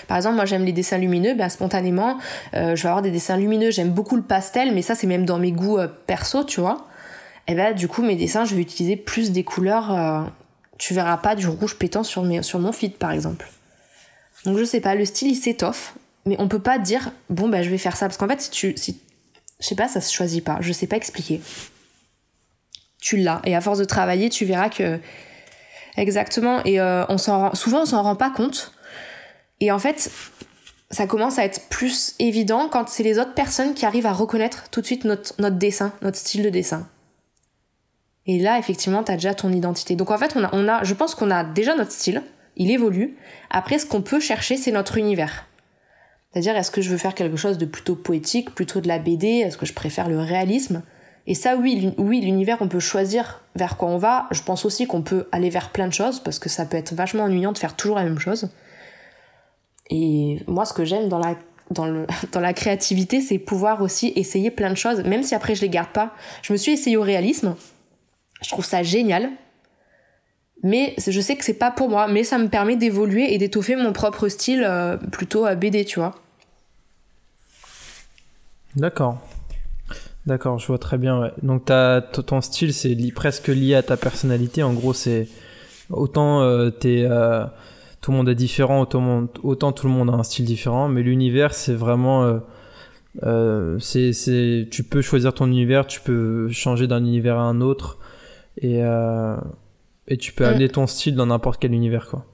[0.08, 2.18] Par exemple, moi j'aime les dessins lumineux, ben spontanément,
[2.54, 3.70] euh, je vais avoir des dessins lumineux.
[3.70, 6.88] J'aime beaucoup le pastel, mais ça c'est même dans mes goûts euh, perso, tu vois.
[7.48, 9.92] Et ben du coup mes dessins, je vais utiliser plus des couleurs.
[9.92, 10.22] Euh,
[10.78, 13.50] tu verras pas du rouge pétant sur sur mon feed par exemple.
[14.46, 15.96] Donc je sais pas, le style il s'étoffe
[16.26, 18.08] mais on peut pas dire bon bah je vais faire ça.
[18.08, 19.02] Parce qu'en fait si tu si
[19.60, 20.58] je sais pas ça se choisit pas.
[20.62, 21.42] Je sais pas expliquer.
[23.00, 23.42] Tu l'as.
[23.46, 25.00] Et à force de travailler tu verras que
[25.98, 26.64] exactement.
[26.66, 27.56] Et euh, on s'en rend...
[27.56, 28.74] souvent on s'en rend pas compte.
[29.60, 30.10] Et en fait
[30.92, 34.70] ça commence à être plus évident quand c'est les autres personnes qui arrivent à reconnaître
[34.70, 36.88] tout de suite notre, notre dessin notre style de dessin.
[38.26, 39.96] Et là effectivement t'as déjà ton identité.
[39.96, 42.24] Donc en fait on a, on a je pense qu'on a déjà notre style.
[42.56, 43.18] Il évolue.
[43.50, 45.48] Après ce qu'on peut chercher c'est notre univers
[46.34, 49.28] c'est-à-dire, est-ce que je veux faire quelque chose de plutôt poétique, plutôt de la BD
[49.28, 50.82] Est-ce que je préfère le réalisme?
[51.28, 54.28] Et ça, oui, l'univers, on peut choisir vers quoi on va.
[54.32, 56.96] Je pense aussi qu'on peut aller vers plein de choses, parce que ça peut être
[56.96, 58.50] vachement ennuyant de faire toujours la même chose.
[59.92, 61.36] Et moi, ce que j'aime dans la,
[61.70, 65.54] dans, le, dans la créativité, c'est pouvoir aussi essayer plein de choses, même si après
[65.54, 66.16] je les garde pas.
[66.42, 67.56] Je me suis essayé au réalisme.
[68.42, 69.30] Je trouve ça génial.
[70.64, 73.76] Mais je sais que c'est pas pour moi, mais ça me permet d'évoluer et d'étoffer
[73.76, 76.16] mon propre style euh, plutôt à BD, tu vois.
[78.76, 79.20] D'accord.
[80.26, 81.32] D'accord, je vois très bien.
[81.42, 84.64] Donc as, ton style, c'est presque lié à ta personnalité.
[84.64, 85.28] En gros, c'est
[85.90, 87.46] autant euh, euh,
[88.02, 90.88] tout le monde est différent, autant, autant, tout le monde a un style différent.
[90.88, 92.40] Mais l'univers, c'est vraiment,
[93.24, 98.00] euh, c'est, tu peux choisir ton univers, tu peux changer d'un univers à un autre,
[98.62, 98.80] et,
[100.08, 102.26] et tu peux amener ton style dans n'importe quel univers, quoi.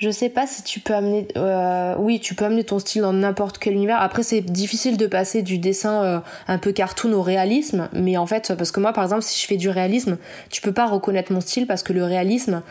[0.00, 1.28] Je sais pas si tu peux amener.
[1.36, 4.00] Euh, oui, tu peux amener ton style dans n'importe quel univers.
[4.00, 7.90] Après, c'est difficile de passer du dessin euh, un peu cartoon au réalisme.
[7.92, 10.16] Mais en fait, parce que moi, par exemple, si je fais du réalisme,
[10.48, 12.62] tu peux pas reconnaître mon style parce que le réalisme,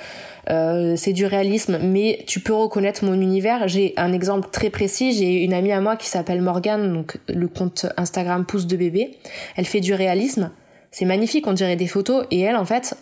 [0.50, 1.78] euh, c'est du réalisme.
[1.84, 3.68] Mais tu peux reconnaître mon univers.
[3.68, 5.14] J'ai un exemple très précis.
[5.14, 9.20] J'ai une amie à moi qui s'appelle Morgane, donc le compte Instagram Pouce de bébé.
[9.56, 10.50] Elle fait du réalisme.
[10.90, 12.26] C'est magnifique, on dirait des photos.
[12.32, 12.96] Et elle, en fait,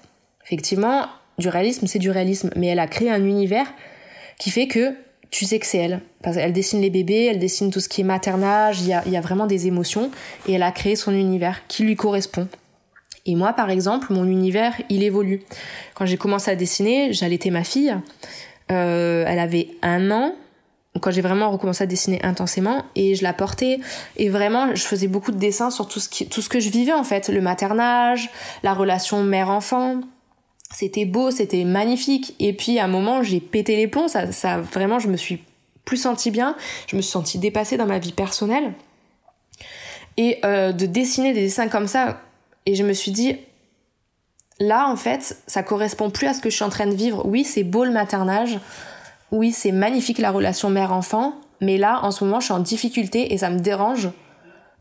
[0.45, 1.05] effectivement,
[1.37, 2.49] du réalisme, c'est du réalisme.
[2.57, 3.67] Mais elle a créé un univers
[4.39, 4.95] qui fait que
[5.29, 6.01] tu sais que c'est elle.
[6.23, 9.07] Parce qu'elle dessine les bébés, elle dessine tout ce qui est maternage, il y a,
[9.07, 10.09] y a vraiment des émotions,
[10.47, 12.47] et elle a créé son univers qui lui correspond.
[13.25, 15.43] Et moi, par exemple, mon univers, il évolue.
[15.95, 17.93] Quand j'ai commencé à dessiner, j'allaitais ma fille.
[18.71, 20.33] Euh, elle avait un an,
[21.01, 23.79] quand j'ai vraiment recommencé à dessiner intensément, et je la portais.
[24.15, 26.69] Et vraiment, je faisais beaucoup de dessins sur tout ce, qui, tout ce que je
[26.69, 27.27] vivais, en fait.
[27.27, 28.29] Le maternage,
[28.63, 29.99] la relation mère-enfant,
[30.73, 32.35] c'était beau, c'était magnifique.
[32.39, 34.07] Et puis à un moment, j'ai pété les plombs.
[34.07, 35.43] Ça, ça, vraiment, je me suis
[35.85, 36.55] plus sentie bien.
[36.87, 38.73] Je me suis sentie dépassée dans ma vie personnelle.
[40.17, 42.21] Et euh, de dessiner des dessins comme ça,
[42.65, 43.37] et je me suis dit,
[44.59, 47.25] là, en fait, ça correspond plus à ce que je suis en train de vivre.
[47.25, 48.59] Oui, c'est beau le maternage.
[49.31, 51.35] Oui, c'est magnifique la relation mère-enfant.
[51.61, 54.09] Mais là, en ce moment, je suis en difficulté et ça me dérange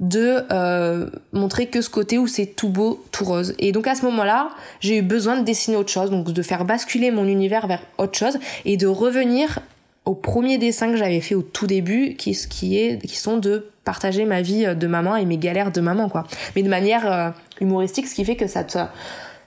[0.00, 3.54] de euh, montrer que ce côté où c'est tout beau, tout rose.
[3.58, 6.64] Et donc à ce moment-là, j'ai eu besoin de dessiner autre chose, donc de faire
[6.64, 9.60] basculer mon univers vers autre chose et de revenir
[10.04, 13.70] aux premiers dessins que j'avais fait au tout début, qui, qui, est, qui sont de
[13.84, 16.24] partager ma vie de maman et mes galères de maman, quoi.
[16.54, 17.30] Mais de manière euh,
[17.60, 18.78] humoristique, ce qui fait que ça te,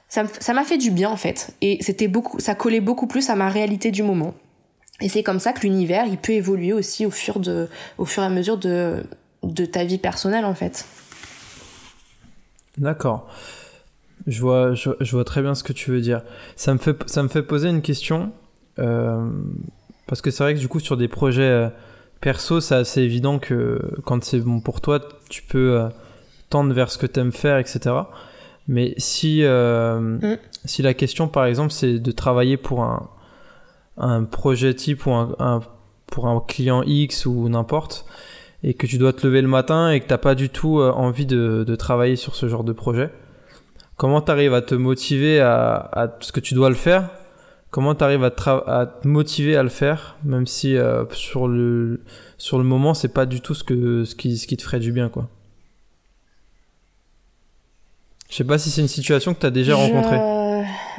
[0.09, 1.51] ça m'a fait du bien en fait.
[1.61, 4.33] Et c'était beaucoup, ça collait beaucoup plus à ma réalité du moment.
[5.01, 8.23] Et c'est comme ça que l'univers, il peut évoluer aussi au fur, de, au fur
[8.23, 9.03] et à mesure de,
[9.43, 10.85] de ta vie personnelle en fait.
[12.77, 13.27] D'accord.
[14.27, 16.21] Je vois, je, vois très bien ce que tu veux dire.
[16.55, 18.31] Ça me fait, ça me fait poser une question.
[18.77, 19.29] Euh,
[20.07, 21.69] parce que c'est vrai que du coup, sur des projets euh,
[22.19, 25.89] perso, c'est assez évident que quand c'est bon pour toi, tu peux euh,
[26.49, 27.95] tendre vers ce que tu aimes faire, etc.
[28.67, 30.37] Mais si, euh, mm.
[30.65, 33.09] si la question, par exemple, c'est de travailler pour un,
[33.97, 35.61] un projet type ou un,
[36.07, 38.05] pour un client X ou n'importe,
[38.63, 40.79] et que tu dois te lever le matin et que tu n'as pas du tout
[40.79, 43.09] euh, envie de, de, travailler sur ce genre de projet,
[43.95, 47.09] comment tu arrives à te motiver à, à, ce que tu dois le faire?
[47.71, 48.31] Comment tu arrives à,
[48.67, 52.01] à, te motiver à le faire, même si euh, sur, le,
[52.37, 54.79] sur le moment, c'est pas du tout ce, que, ce, qui, ce qui te ferait
[54.79, 55.29] du bien, quoi?
[58.29, 60.17] Je sais pas si c'est une situation que tu as déjà rencontrée.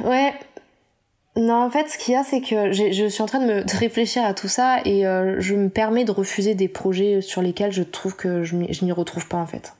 [0.03, 0.33] Ouais.
[1.37, 3.77] Non, en fait, ce qu'il y a, c'est que je suis en train de me
[3.79, 7.71] réfléchir à tout ça et euh, je me permets de refuser des projets sur lesquels
[7.71, 9.73] je trouve que je n'y retrouve pas, en fait.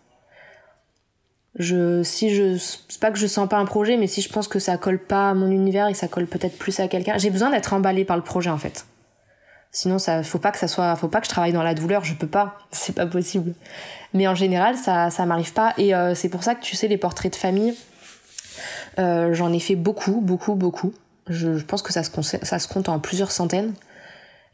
[1.55, 4.47] Je, si je, c'est pas que je sens pas un projet, mais si je pense
[4.47, 7.29] que ça colle pas à mon univers et ça colle peut-être plus à quelqu'un, j'ai
[7.29, 8.85] besoin d'être emballé par le projet, en fait.
[9.73, 12.05] Sinon, ça, faut pas que ça soit, faut pas que je travaille dans la douleur,
[12.05, 13.53] je peux pas, c'est pas possible.
[14.13, 15.73] Mais en général, ça, ça m'arrive pas.
[15.77, 17.75] Et euh, c'est pour ça que tu sais, les portraits de famille,
[18.99, 20.93] euh, j'en ai fait beaucoup, beaucoup, beaucoup.
[21.32, 23.73] Je, pense que ça se, compte en plusieurs centaines.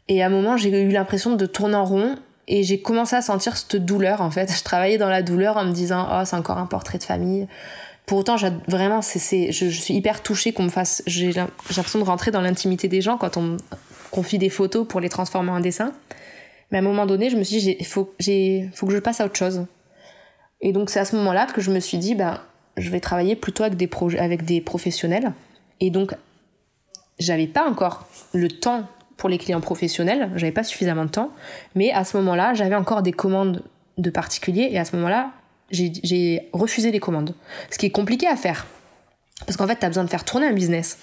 [0.08, 2.16] Et à un moment, j'ai eu l'impression de tourner en rond
[2.46, 4.50] et j'ai commencé à sentir cette douleur en fait.
[4.50, 7.46] Je travaillais dans la douleur en me disant oh c'est encore un portrait de famille.
[8.06, 8.36] Pour autant,
[8.68, 11.02] vraiment, je, suis hyper touchée qu'on me fasse.
[11.06, 13.58] J'ai l'impression de rentrer dans l'intimité des gens quand on
[14.10, 15.92] confie des photos pour les transformer en dessin.
[16.70, 19.26] Mais à un moment donné, je me suis dit, il faut, que je passe à
[19.26, 19.66] autre chose.
[20.62, 22.40] Et donc, c'est à ce moment-là que je me suis dit, ben,
[22.78, 25.32] je vais travailler plutôt avec des, avec des professionnels.
[25.80, 26.14] Et donc,
[27.18, 28.84] j'avais pas encore le temps
[29.16, 31.30] pour les clients professionnels, j'avais pas suffisamment de temps.
[31.74, 33.64] Mais à ce moment-là, j'avais encore des commandes
[33.98, 34.68] de particuliers.
[34.70, 35.32] Et à ce moment-là,
[35.70, 37.34] j'ai refusé les commandes.
[37.70, 38.66] Ce qui est compliqué à faire.
[39.44, 40.98] Parce qu'en fait, tu as besoin de faire tourner un business.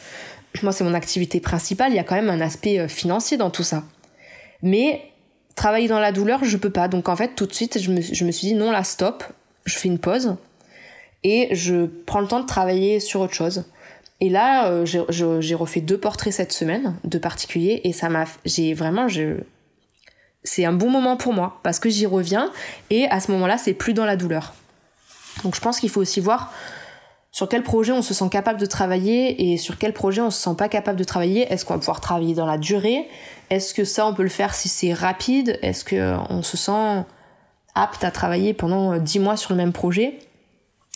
[0.64, 1.92] Moi, c'est mon activité principale.
[1.92, 3.84] Il y a quand même un aspect euh, financier dans tout ça.
[4.62, 5.02] Mais
[5.56, 6.88] travailler dans la douleur, je peux pas.
[6.88, 9.24] Donc en fait, tout de suite, je me, je me suis dit non, là, stop,
[9.66, 10.36] je fais une pause
[11.24, 13.66] et je prends le temps de travailler sur autre chose.
[14.22, 18.74] Et là, euh, j'ai refait deux portraits cette semaine, de particuliers, et ça m'a, j'ai
[18.74, 19.08] vraiment,
[20.44, 22.52] c'est un bon moment pour moi parce que j'y reviens
[22.90, 24.54] et à ce moment-là, c'est plus dans la douleur.
[25.44, 26.54] Donc je pense qu'il faut aussi voir
[27.32, 30.42] sur quel projet on se sent capable de travailler et sur quel projet on se
[30.42, 31.52] sent pas capable de travailler.
[31.52, 33.10] Est-ce qu'on va pouvoir travailler dans la durée?
[33.50, 35.60] Est-ce que ça on peut le faire si c'est rapide?
[35.62, 37.04] Est-ce que on se sent
[37.74, 40.20] apte à travailler pendant 10 mois sur le même projet?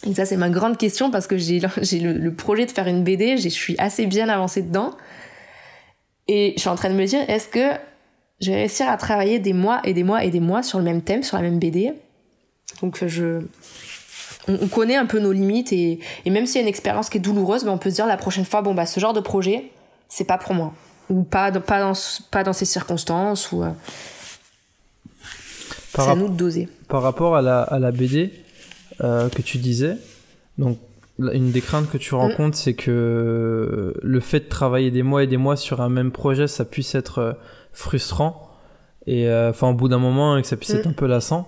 [0.05, 3.03] Et ça c'est ma grande question parce que j'ai le, le, projet de faire une
[3.03, 4.91] BD, je suis assez bien avancée dedans.
[6.27, 7.71] Et je suis en train de me dire est-ce que
[8.39, 10.85] je vais réussir à travailler des mois et des mois et des mois sur le
[10.85, 11.93] même thème, sur la même BD
[12.81, 13.41] Donc je
[14.47, 17.21] on, connaît un peu nos limites et, même s'il y a une expérience qui est
[17.21, 19.71] douloureuse, ben on peut se dire la prochaine fois, bon bah ce genre de projet,
[20.07, 20.73] c'est pas pour moi.
[21.09, 21.93] Ou pas, pas, dans,
[22.31, 23.51] pas dans ces circonstances.
[23.51, 23.69] Ou, euh,
[25.95, 26.69] c'est à nous de doser.
[26.87, 28.31] Par rapport à la, à la BD
[29.01, 29.97] euh, que tu disais,
[30.57, 30.77] donc
[31.19, 32.61] une des craintes que tu rencontres, mm.
[32.61, 36.47] c'est que le fait de travailler des mois et des mois sur un même projet,
[36.47, 37.33] ça puisse être euh,
[37.73, 38.45] frustrant.
[39.05, 40.89] Et enfin, au bout d'un moment, et que ça puisse être mm.
[40.89, 41.47] un peu lassant.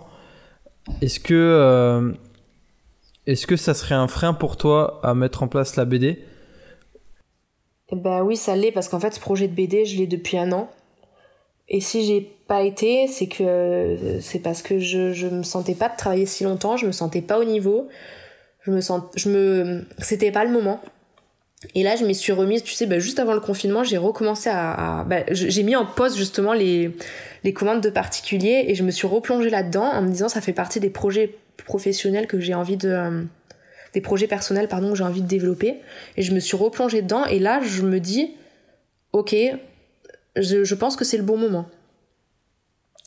[1.02, 2.16] Est-ce que
[3.28, 6.24] est-ce que ça serait un frein pour toi à mettre en place la BD
[7.92, 10.52] Bah oui, ça l'est parce qu'en fait, ce projet de BD, je l'ai depuis un
[10.52, 10.72] an.
[11.74, 15.88] Et si j'ai pas été, c'est que c'est parce que je, je me sentais pas
[15.88, 17.88] de travailler si longtemps, je me sentais pas au niveau.
[18.64, 18.82] Je me
[19.16, 20.82] je me, c'était pas le moment.
[21.74, 24.50] Et là, je m'y suis remise, tu sais, bah, juste avant le confinement, j'ai recommencé
[24.52, 26.92] à, bah, j'ai mis en pause justement les,
[27.46, 30.54] les commandes de particuliers et je me suis replongée là-dedans en me disant ça fait
[30.54, 33.24] partie des projets professionnels que j'ai envie de euh,
[33.94, 35.76] des projets personnels pardon que j'ai envie de développer
[36.18, 38.32] et je me suis replongée dedans et là je me dis
[39.12, 39.36] ok
[40.36, 41.68] je, pense que c'est le bon moment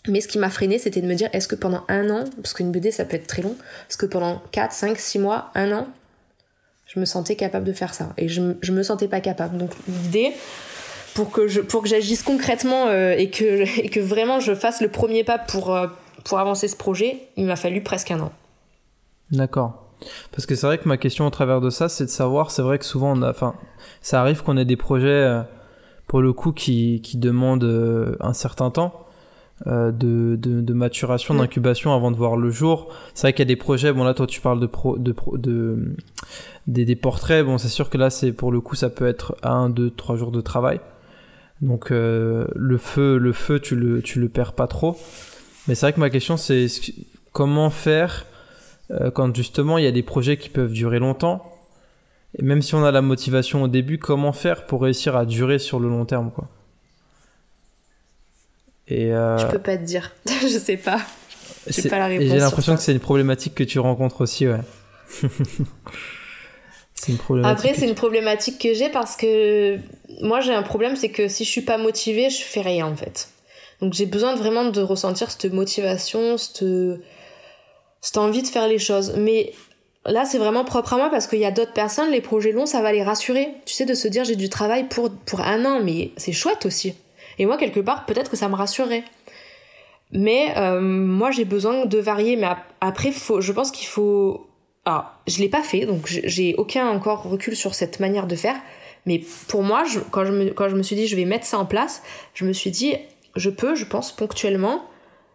[0.09, 2.53] Mais ce qui m'a freiné, c'était de me dire est-ce que pendant un an, parce
[2.53, 3.57] qu'une BD ça peut être très long,
[3.89, 5.89] est-ce que pendant 4, 5, 6 mois, un an,
[6.87, 8.13] je me sentais capable de faire ça?
[8.17, 9.57] Et je, je me sentais pas capable.
[9.57, 10.33] Donc l'idée,
[11.15, 14.81] pour que je pour que j'agisse concrètement euh, et que et que vraiment je fasse
[14.81, 15.87] le premier pas pour euh,
[16.25, 18.33] pour avancer ce projet, il m'a fallu presque un an.
[19.31, 19.81] D'accord.
[20.33, 22.63] Parce que c'est vrai que ma question au travers de ça, c'est de savoir, c'est
[22.63, 23.55] vrai que souvent on a, enfin,
[24.03, 25.43] ça arrive qu'on ait des projets euh,
[26.07, 29.01] pour le coup qui qui demandent un certain temps.
[29.67, 31.39] de, de, de, maturation, mm.
[31.39, 32.89] d'incubation avant de voir le jour.
[33.15, 35.15] C'est vrai qu'il y a des projets, bon là toi tu parles de, pro, de,
[35.35, 35.95] de,
[36.67, 39.37] des, des portraits, bon c'est sûr que là c'est pour le coup ça peut être
[39.43, 40.81] un, deux, trois jours de travail.
[41.63, 44.97] Donc euh, le feu, le feu, tu le, tu le perds pas trop.
[45.67, 46.67] Mais c'est vrai que ma question c'est
[47.33, 48.27] comment faire
[48.91, 51.54] euh, quand justement il y a des projets qui peuvent durer longtemps?
[52.39, 55.59] Et même si on a la motivation au début, comment faire pour réussir à durer
[55.59, 56.49] sur le long terme quoi?
[58.89, 59.39] Et euh...
[59.39, 61.01] Je peux pas te dire, je sais pas.
[61.67, 62.29] J'ai pas la réponse.
[62.29, 64.61] J'ai l'impression que c'est une problématique que tu rencontres aussi, ouais.
[67.43, 69.79] Après, c'est une problématique que j'ai parce que
[70.23, 72.97] moi, j'ai un problème, c'est que si je suis pas motivée, je fais rien en
[72.97, 73.29] fait.
[73.81, 76.65] Donc, j'ai besoin vraiment de ressentir cette motivation, cette,
[78.01, 79.15] cette envie de faire les choses.
[79.19, 79.53] Mais
[80.07, 82.67] là, c'est vraiment propre à moi parce qu'il y a d'autres personnes, les projets longs,
[82.67, 83.55] ça va les rassurer.
[83.67, 86.67] Tu sais, de se dire j'ai du travail pour, pour un an, mais c'est chouette
[86.67, 86.95] aussi.
[87.39, 89.05] Et moi, quelque part, peut-être que ça me rassurerait.
[90.13, 92.37] Mais euh, moi, j'ai besoin de varier.
[92.37, 92.49] Mais
[92.81, 94.47] après, faut, je pense qu'il faut
[94.85, 98.57] alors, je l'ai pas fait, donc j'ai aucun encore recul sur cette manière de faire.
[99.07, 101.59] Mais pour moi, quand, je me, quand je me suis dit je vais mettre ça
[101.59, 102.03] en place,
[102.35, 102.95] je me suis dit
[103.35, 104.85] je peux, je pense, ponctuellement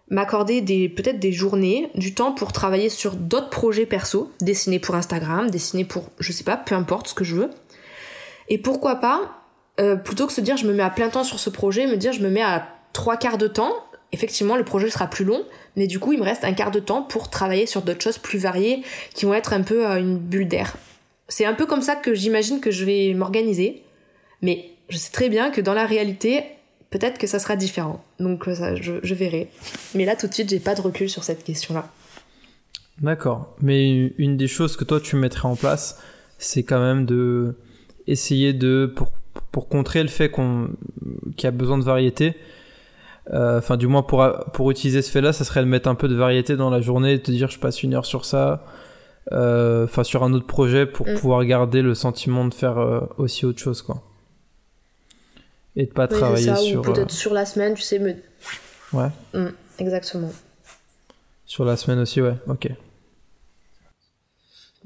[0.10, 5.49] m'accorder peut-être des journées, du temps pour travailler sur d'autres projets perso, dessiner pour Instagram,
[5.49, 7.49] dessiner pour je sais pas, peu importe ce que je veux.
[8.47, 9.43] Et pourquoi pas,
[9.80, 11.97] euh, plutôt que se dire je me mets à plein temps sur ce projet, me
[11.97, 13.72] dire je me mets à trois quarts de temps,
[14.12, 15.43] effectivement le projet sera plus long,
[15.76, 18.18] mais du coup il me reste un quart de temps pour travailler sur d'autres choses
[18.18, 18.84] plus variées
[19.14, 20.76] qui vont être un peu euh, une bulle d'air.
[21.28, 23.84] C'est un peu comme ça que j'imagine que je vais m'organiser,
[24.41, 26.43] mais je sais très bien que dans la réalité,
[26.90, 28.04] peut-être que ça sera différent.
[28.20, 29.50] Donc euh, ça, je, verrai.
[29.96, 31.90] Mais là tout de suite, j'ai pas de recul sur cette question-là.
[33.02, 33.56] D'accord.
[33.62, 36.02] Mais une des choses que toi tu mettrais en place,
[36.38, 37.56] c'est quand même de
[38.08, 39.12] essayer de pour,
[39.52, 40.70] pour contrer le fait qu'on
[41.38, 42.36] qu'il y a besoin de variété,
[43.32, 46.08] euh, enfin, du moins pour, pour utiliser ce fait-là, ça serait de mettre un peu
[46.08, 48.64] de variété dans la journée, de te dire je passe une heure sur ça,
[49.32, 51.14] euh, enfin sur un autre projet pour mm.
[51.16, 54.02] pouvoir garder le sentiment de faire euh, aussi autre chose, quoi.
[55.76, 56.82] Et de pas travailler sur.
[56.82, 58.16] peut-être sur la semaine, tu sais, me.
[58.94, 59.10] Ouais.
[59.34, 59.50] Mm,
[59.80, 60.32] exactement.
[61.46, 62.70] Sur la semaine aussi, ouais, ok.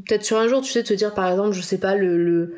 [0.06, 2.56] Peut-être sur un jour, tu sais, te dire par exemple, je sais pas, le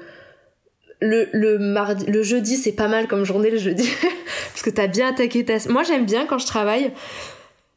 [1.01, 3.89] le, le, mardi, le jeudi, c'est pas mal comme journée le jeudi.
[4.49, 5.57] parce que t'as bien attaqué ta.
[5.69, 6.91] Moi, j'aime bien quand je travaille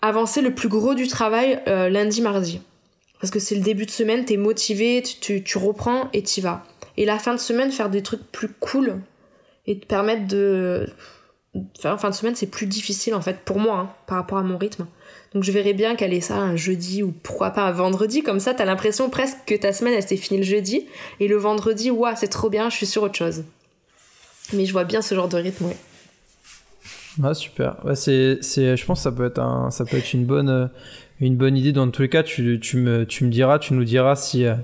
[0.00, 2.60] avancer le plus gros du travail euh, lundi, mardi.
[3.20, 6.64] Parce que c'est le début de semaine, t'es motivé, tu, tu, reprends et t'y vas.
[6.96, 9.00] Et la fin de semaine, faire des trucs plus cool
[9.68, 10.88] et te permettre de.
[11.78, 14.42] Enfin, fin de semaine, c'est plus difficile en fait pour moi hein, par rapport à
[14.42, 14.86] mon rythme.
[15.34, 18.54] Donc je verrais bien caler ça un jeudi ou pourquoi pas un vendredi, comme ça
[18.54, 20.86] t'as l'impression presque que ta semaine elle s'est finie le jeudi,
[21.20, 23.44] et le vendredi, ouah, c'est trop bien, je suis sur autre chose.
[24.52, 25.74] Mais je vois bien ce genre de rythme, oui.
[27.22, 27.76] Ah, super.
[27.94, 30.66] c'est, c'est, je pense que ça peut être, un, ça peut être une, bonne, euh,
[31.20, 31.72] une bonne idée.
[31.72, 34.54] Dans tous les cas, tu, tu, me, tu me diras, tu nous diras si, euh,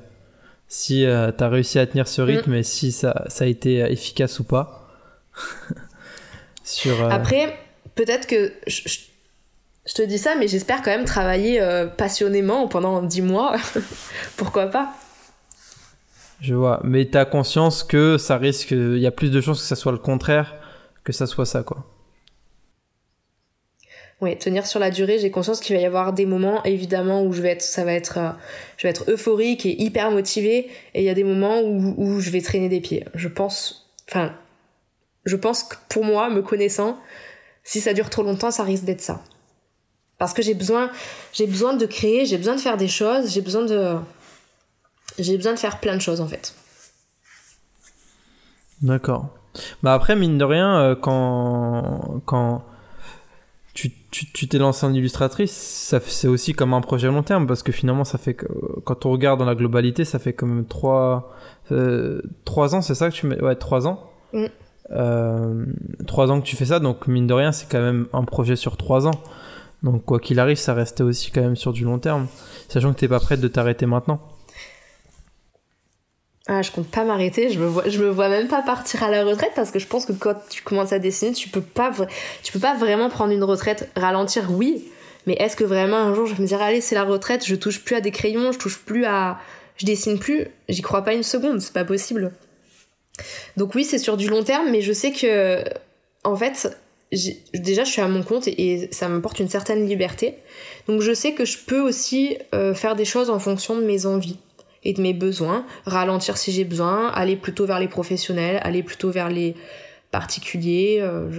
[0.69, 2.57] si euh, tu as réussi à tenir ce rythme mm.
[2.57, 4.84] et si ça, ça a été efficace ou pas.
[6.65, 7.59] Sur, Après,
[7.95, 8.89] peut-être que je,
[9.87, 13.57] je te dis ça, mais j'espère quand même travailler euh, passionnément pendant 10 mois.
[14.37, 14.95] Pourquoi pas?
[16.41, 16.81] Je vois.
[16.85, 18.71] Mais tu as conscience que ça risque.
[18.71, 20.55] Il y a plus de chances que ça soit le contraire
[21.05, 21.85] que ça soit ça, quoi.
[24.21, 27.33] Oui, tenir sur la durée, j'ai conscience qu'il va y avoir des moments, évidemment, où
[27.33, 28.31] je vais être, ça va être, euh,
[28.79, 32.21] je vais être euphorique et hyper motivée, et il y a des moments où, où
[32.21, 33.05] je vais traîner des pieds.
[33.15, 34.35] Je pense, enfin,
[35.25, 36.99] je pense que pour moi, me connaissant,
[37.63, 39.23] si ça dure trop longtemps, ça risque d'être ça.
[40.19, 40.91] Parce que j'ai besoin,
[41.33, 43.97] j'ai besoin de créer, j'ai besoin de faire des choses, j'ai besoin de,
[45.19, 46.55] j'ai besoin de faire plein de choses en fait.
[48.83, 49.29] D'accord.
[49.83, 52.65] Bah après, mine de rien, euh, quand, quand
[53.73, 57.63] tu, tu, t'es lancé en illustratrice, ça, c'est aussi comme un projet long terme parce
[57.63, 58.47] que finalement, ça fait que,
[58.85, 61.35] quand on regarde dans la globalité, ça fait quand même 3,
[61.73, 62.23] euh,
[62.57, 64.11] ans, c'est ça que tu mets Ouais, 3 ans?
[64.33, 64.47] Mm.
[64.91, 65.65] Euh,
[66.07, 68.57] 3 ans que tu fais ça, donc mine de rien, c'est quand même un projet
[68.57, 69.21] sur 3 ans.
[69.83, 72.27] Donc quoi qu'il arrive, ça restait aussi quand même sur du long terme,
[72.69, 74.21] sachant que t'es pas prête de t'arrêter maintenant.
[76.47, 79.11] ah, je compte pas m'arrêter, je me vois je me vois même pas partir à
[79.11, 81.91] la retraite parce que je pense que quand tu commences à dessiner, tu peux pas
[81.91, 84.85] peux pas vraiment prendre une retraite, ralentir oui,
[85.27, 87.55] mais est-ce que vraiment un jour je vais me dire allez, c'est la retraite, je
[87.55, 89.39] touche plus à des crayons, je touche plus à
[89.77, 92.31] je dessine plus, j'y crois pas une seconde, c'est pas possible.
[93.57, 95.65] Donc oui, c'est sur du long terme, mais je sais que
[96.25, 96.77] en fait,
[97.55, 100.35] déjà je suis à mon compte et, ça m'apporte une certaine liberté.
[100.89, 104.07] Donc je sais que je peux aussi euh, faire des choses en fonction de mes
[104.07, 104.39] envies
[104.83, 109.11] et de mes besoins, ralentir si j'ai besoin, aller plutôt vers les professionnels, aller plutôt
[109.11, 109.55] vers les
[110.11, 110.99] particuliers.
[111.01, 111.31] Euh,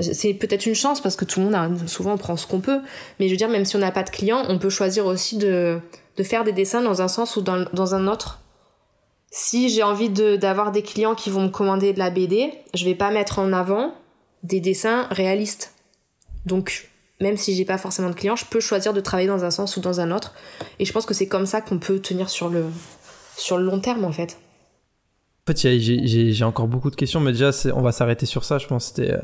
[0.00, 2.60] c'est peut-être une chance parce que tout le monde a, souvent on prend ce qu'on
[2.60, 2.80] peut,
[3.20, 5.36] mais je veux dire même si on n'a pas de clients, on peut choisir aussi
[5.36, 5.78] de,
[6.16, 8.40] de faire des dessins dans un sens ou dans, dans un autre.
[9.36, 12.94] Si j'ai envie d'avoir des clients qui vont me commander de la BD, je vais
[12.94, 13.92] pas mettre en avant
[14.44, 15.74] des dessins réalistes.
[16.46, 16.88] Donc
[17.20, 19.76] même si j'ai pas forcément de clients, je peux choisir de travailler dans un sens
[19.76, 20.34] ou dans un autre.
[20.78, 22.66] Et je pense que c'est comme ça qu'on peut tenir sur le,
[23.36, 24.38] sur le long terme en fait.
[25.48, 28.58] En fait, j'ai encore beaucoup de questions, mais déjà, on va s'arrêter sur ça.
[28.58, 29.18] Je pense que c'était.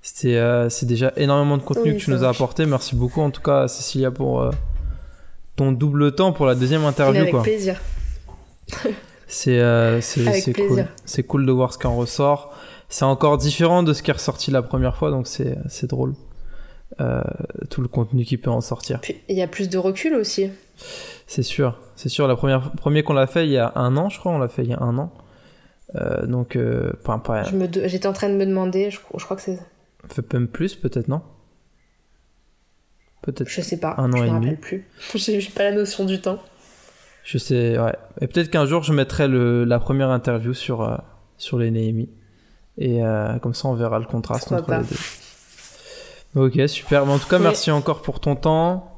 [0.00, 2.66] C'était, euh, c'est déjà énormément de contenu que tu nous as apporté.
[2.66, 4.50] Merci beaucoup en tout cas, Cécilia, pour euh,
[5.56, 7.22] ton double temps pour la deuxième interview.
[7.22, 7.80] avec plaisir.
[9.34, 10.00] c'est, euh,
[10.54, 10.86] cool.
[11.04, 12.54] C'est cool de voir ce qui en ressort.
[12.88, 16.14] C'est encore différent de ce qui est ressorti la première fois, donc c'est, drôle.
[17.70, 19.00] tout le contenu qui peut en sortir.
[19.28, 20.50] Il y a plus de recul aussi.
[21.26, 22.28] C'est sûr, c'est sûr.
[22.28, 24.48] La première, premier qu'on l'a fait il y a un an, je crois, on l'a
[24.48, 25.12] fait il y a un an.
[25.96, 29.42] Euh, donc, euh, pas, pas, J'étais en train de me demander, je, je crois que
[29.42, 29.58] c'est.
[30.08, 31.22] Fait même plus, peut-être, non?
[33.22, 33.48] Peut-être.
[33.48, 33.94] Je sais pas.
[33.96, 34.86] Un an je et me rappelle plus.
[35.14, 36.40] J'ai pas la notion du temps.
[37.24, 37.96] Je sais, ouais.
[38.20, 40.96] Et peut-être qu'un jour, je mettrai le, la première interview sur, euh,
[41.38, 42.10] sur les Néhémies.
[42.76, 46.40] Et euh, comme ça, on verra le contraste entre les deux.
[46.40, 47.06] Ok, super.
[47.06, 48.90] Mais en tout cas, merci encore pour ton temps.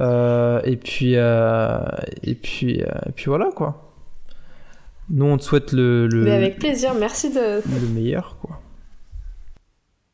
[0.00, 1.78] Euh, et puis, euh,
[2.22, 3.92] et puis, et puis voilà quoi.
[5.10, 7.62] Nous, on te souhaite le, le Mais avec plaisir, merci de.
[7.64, 8.60] Le meilleur quoi.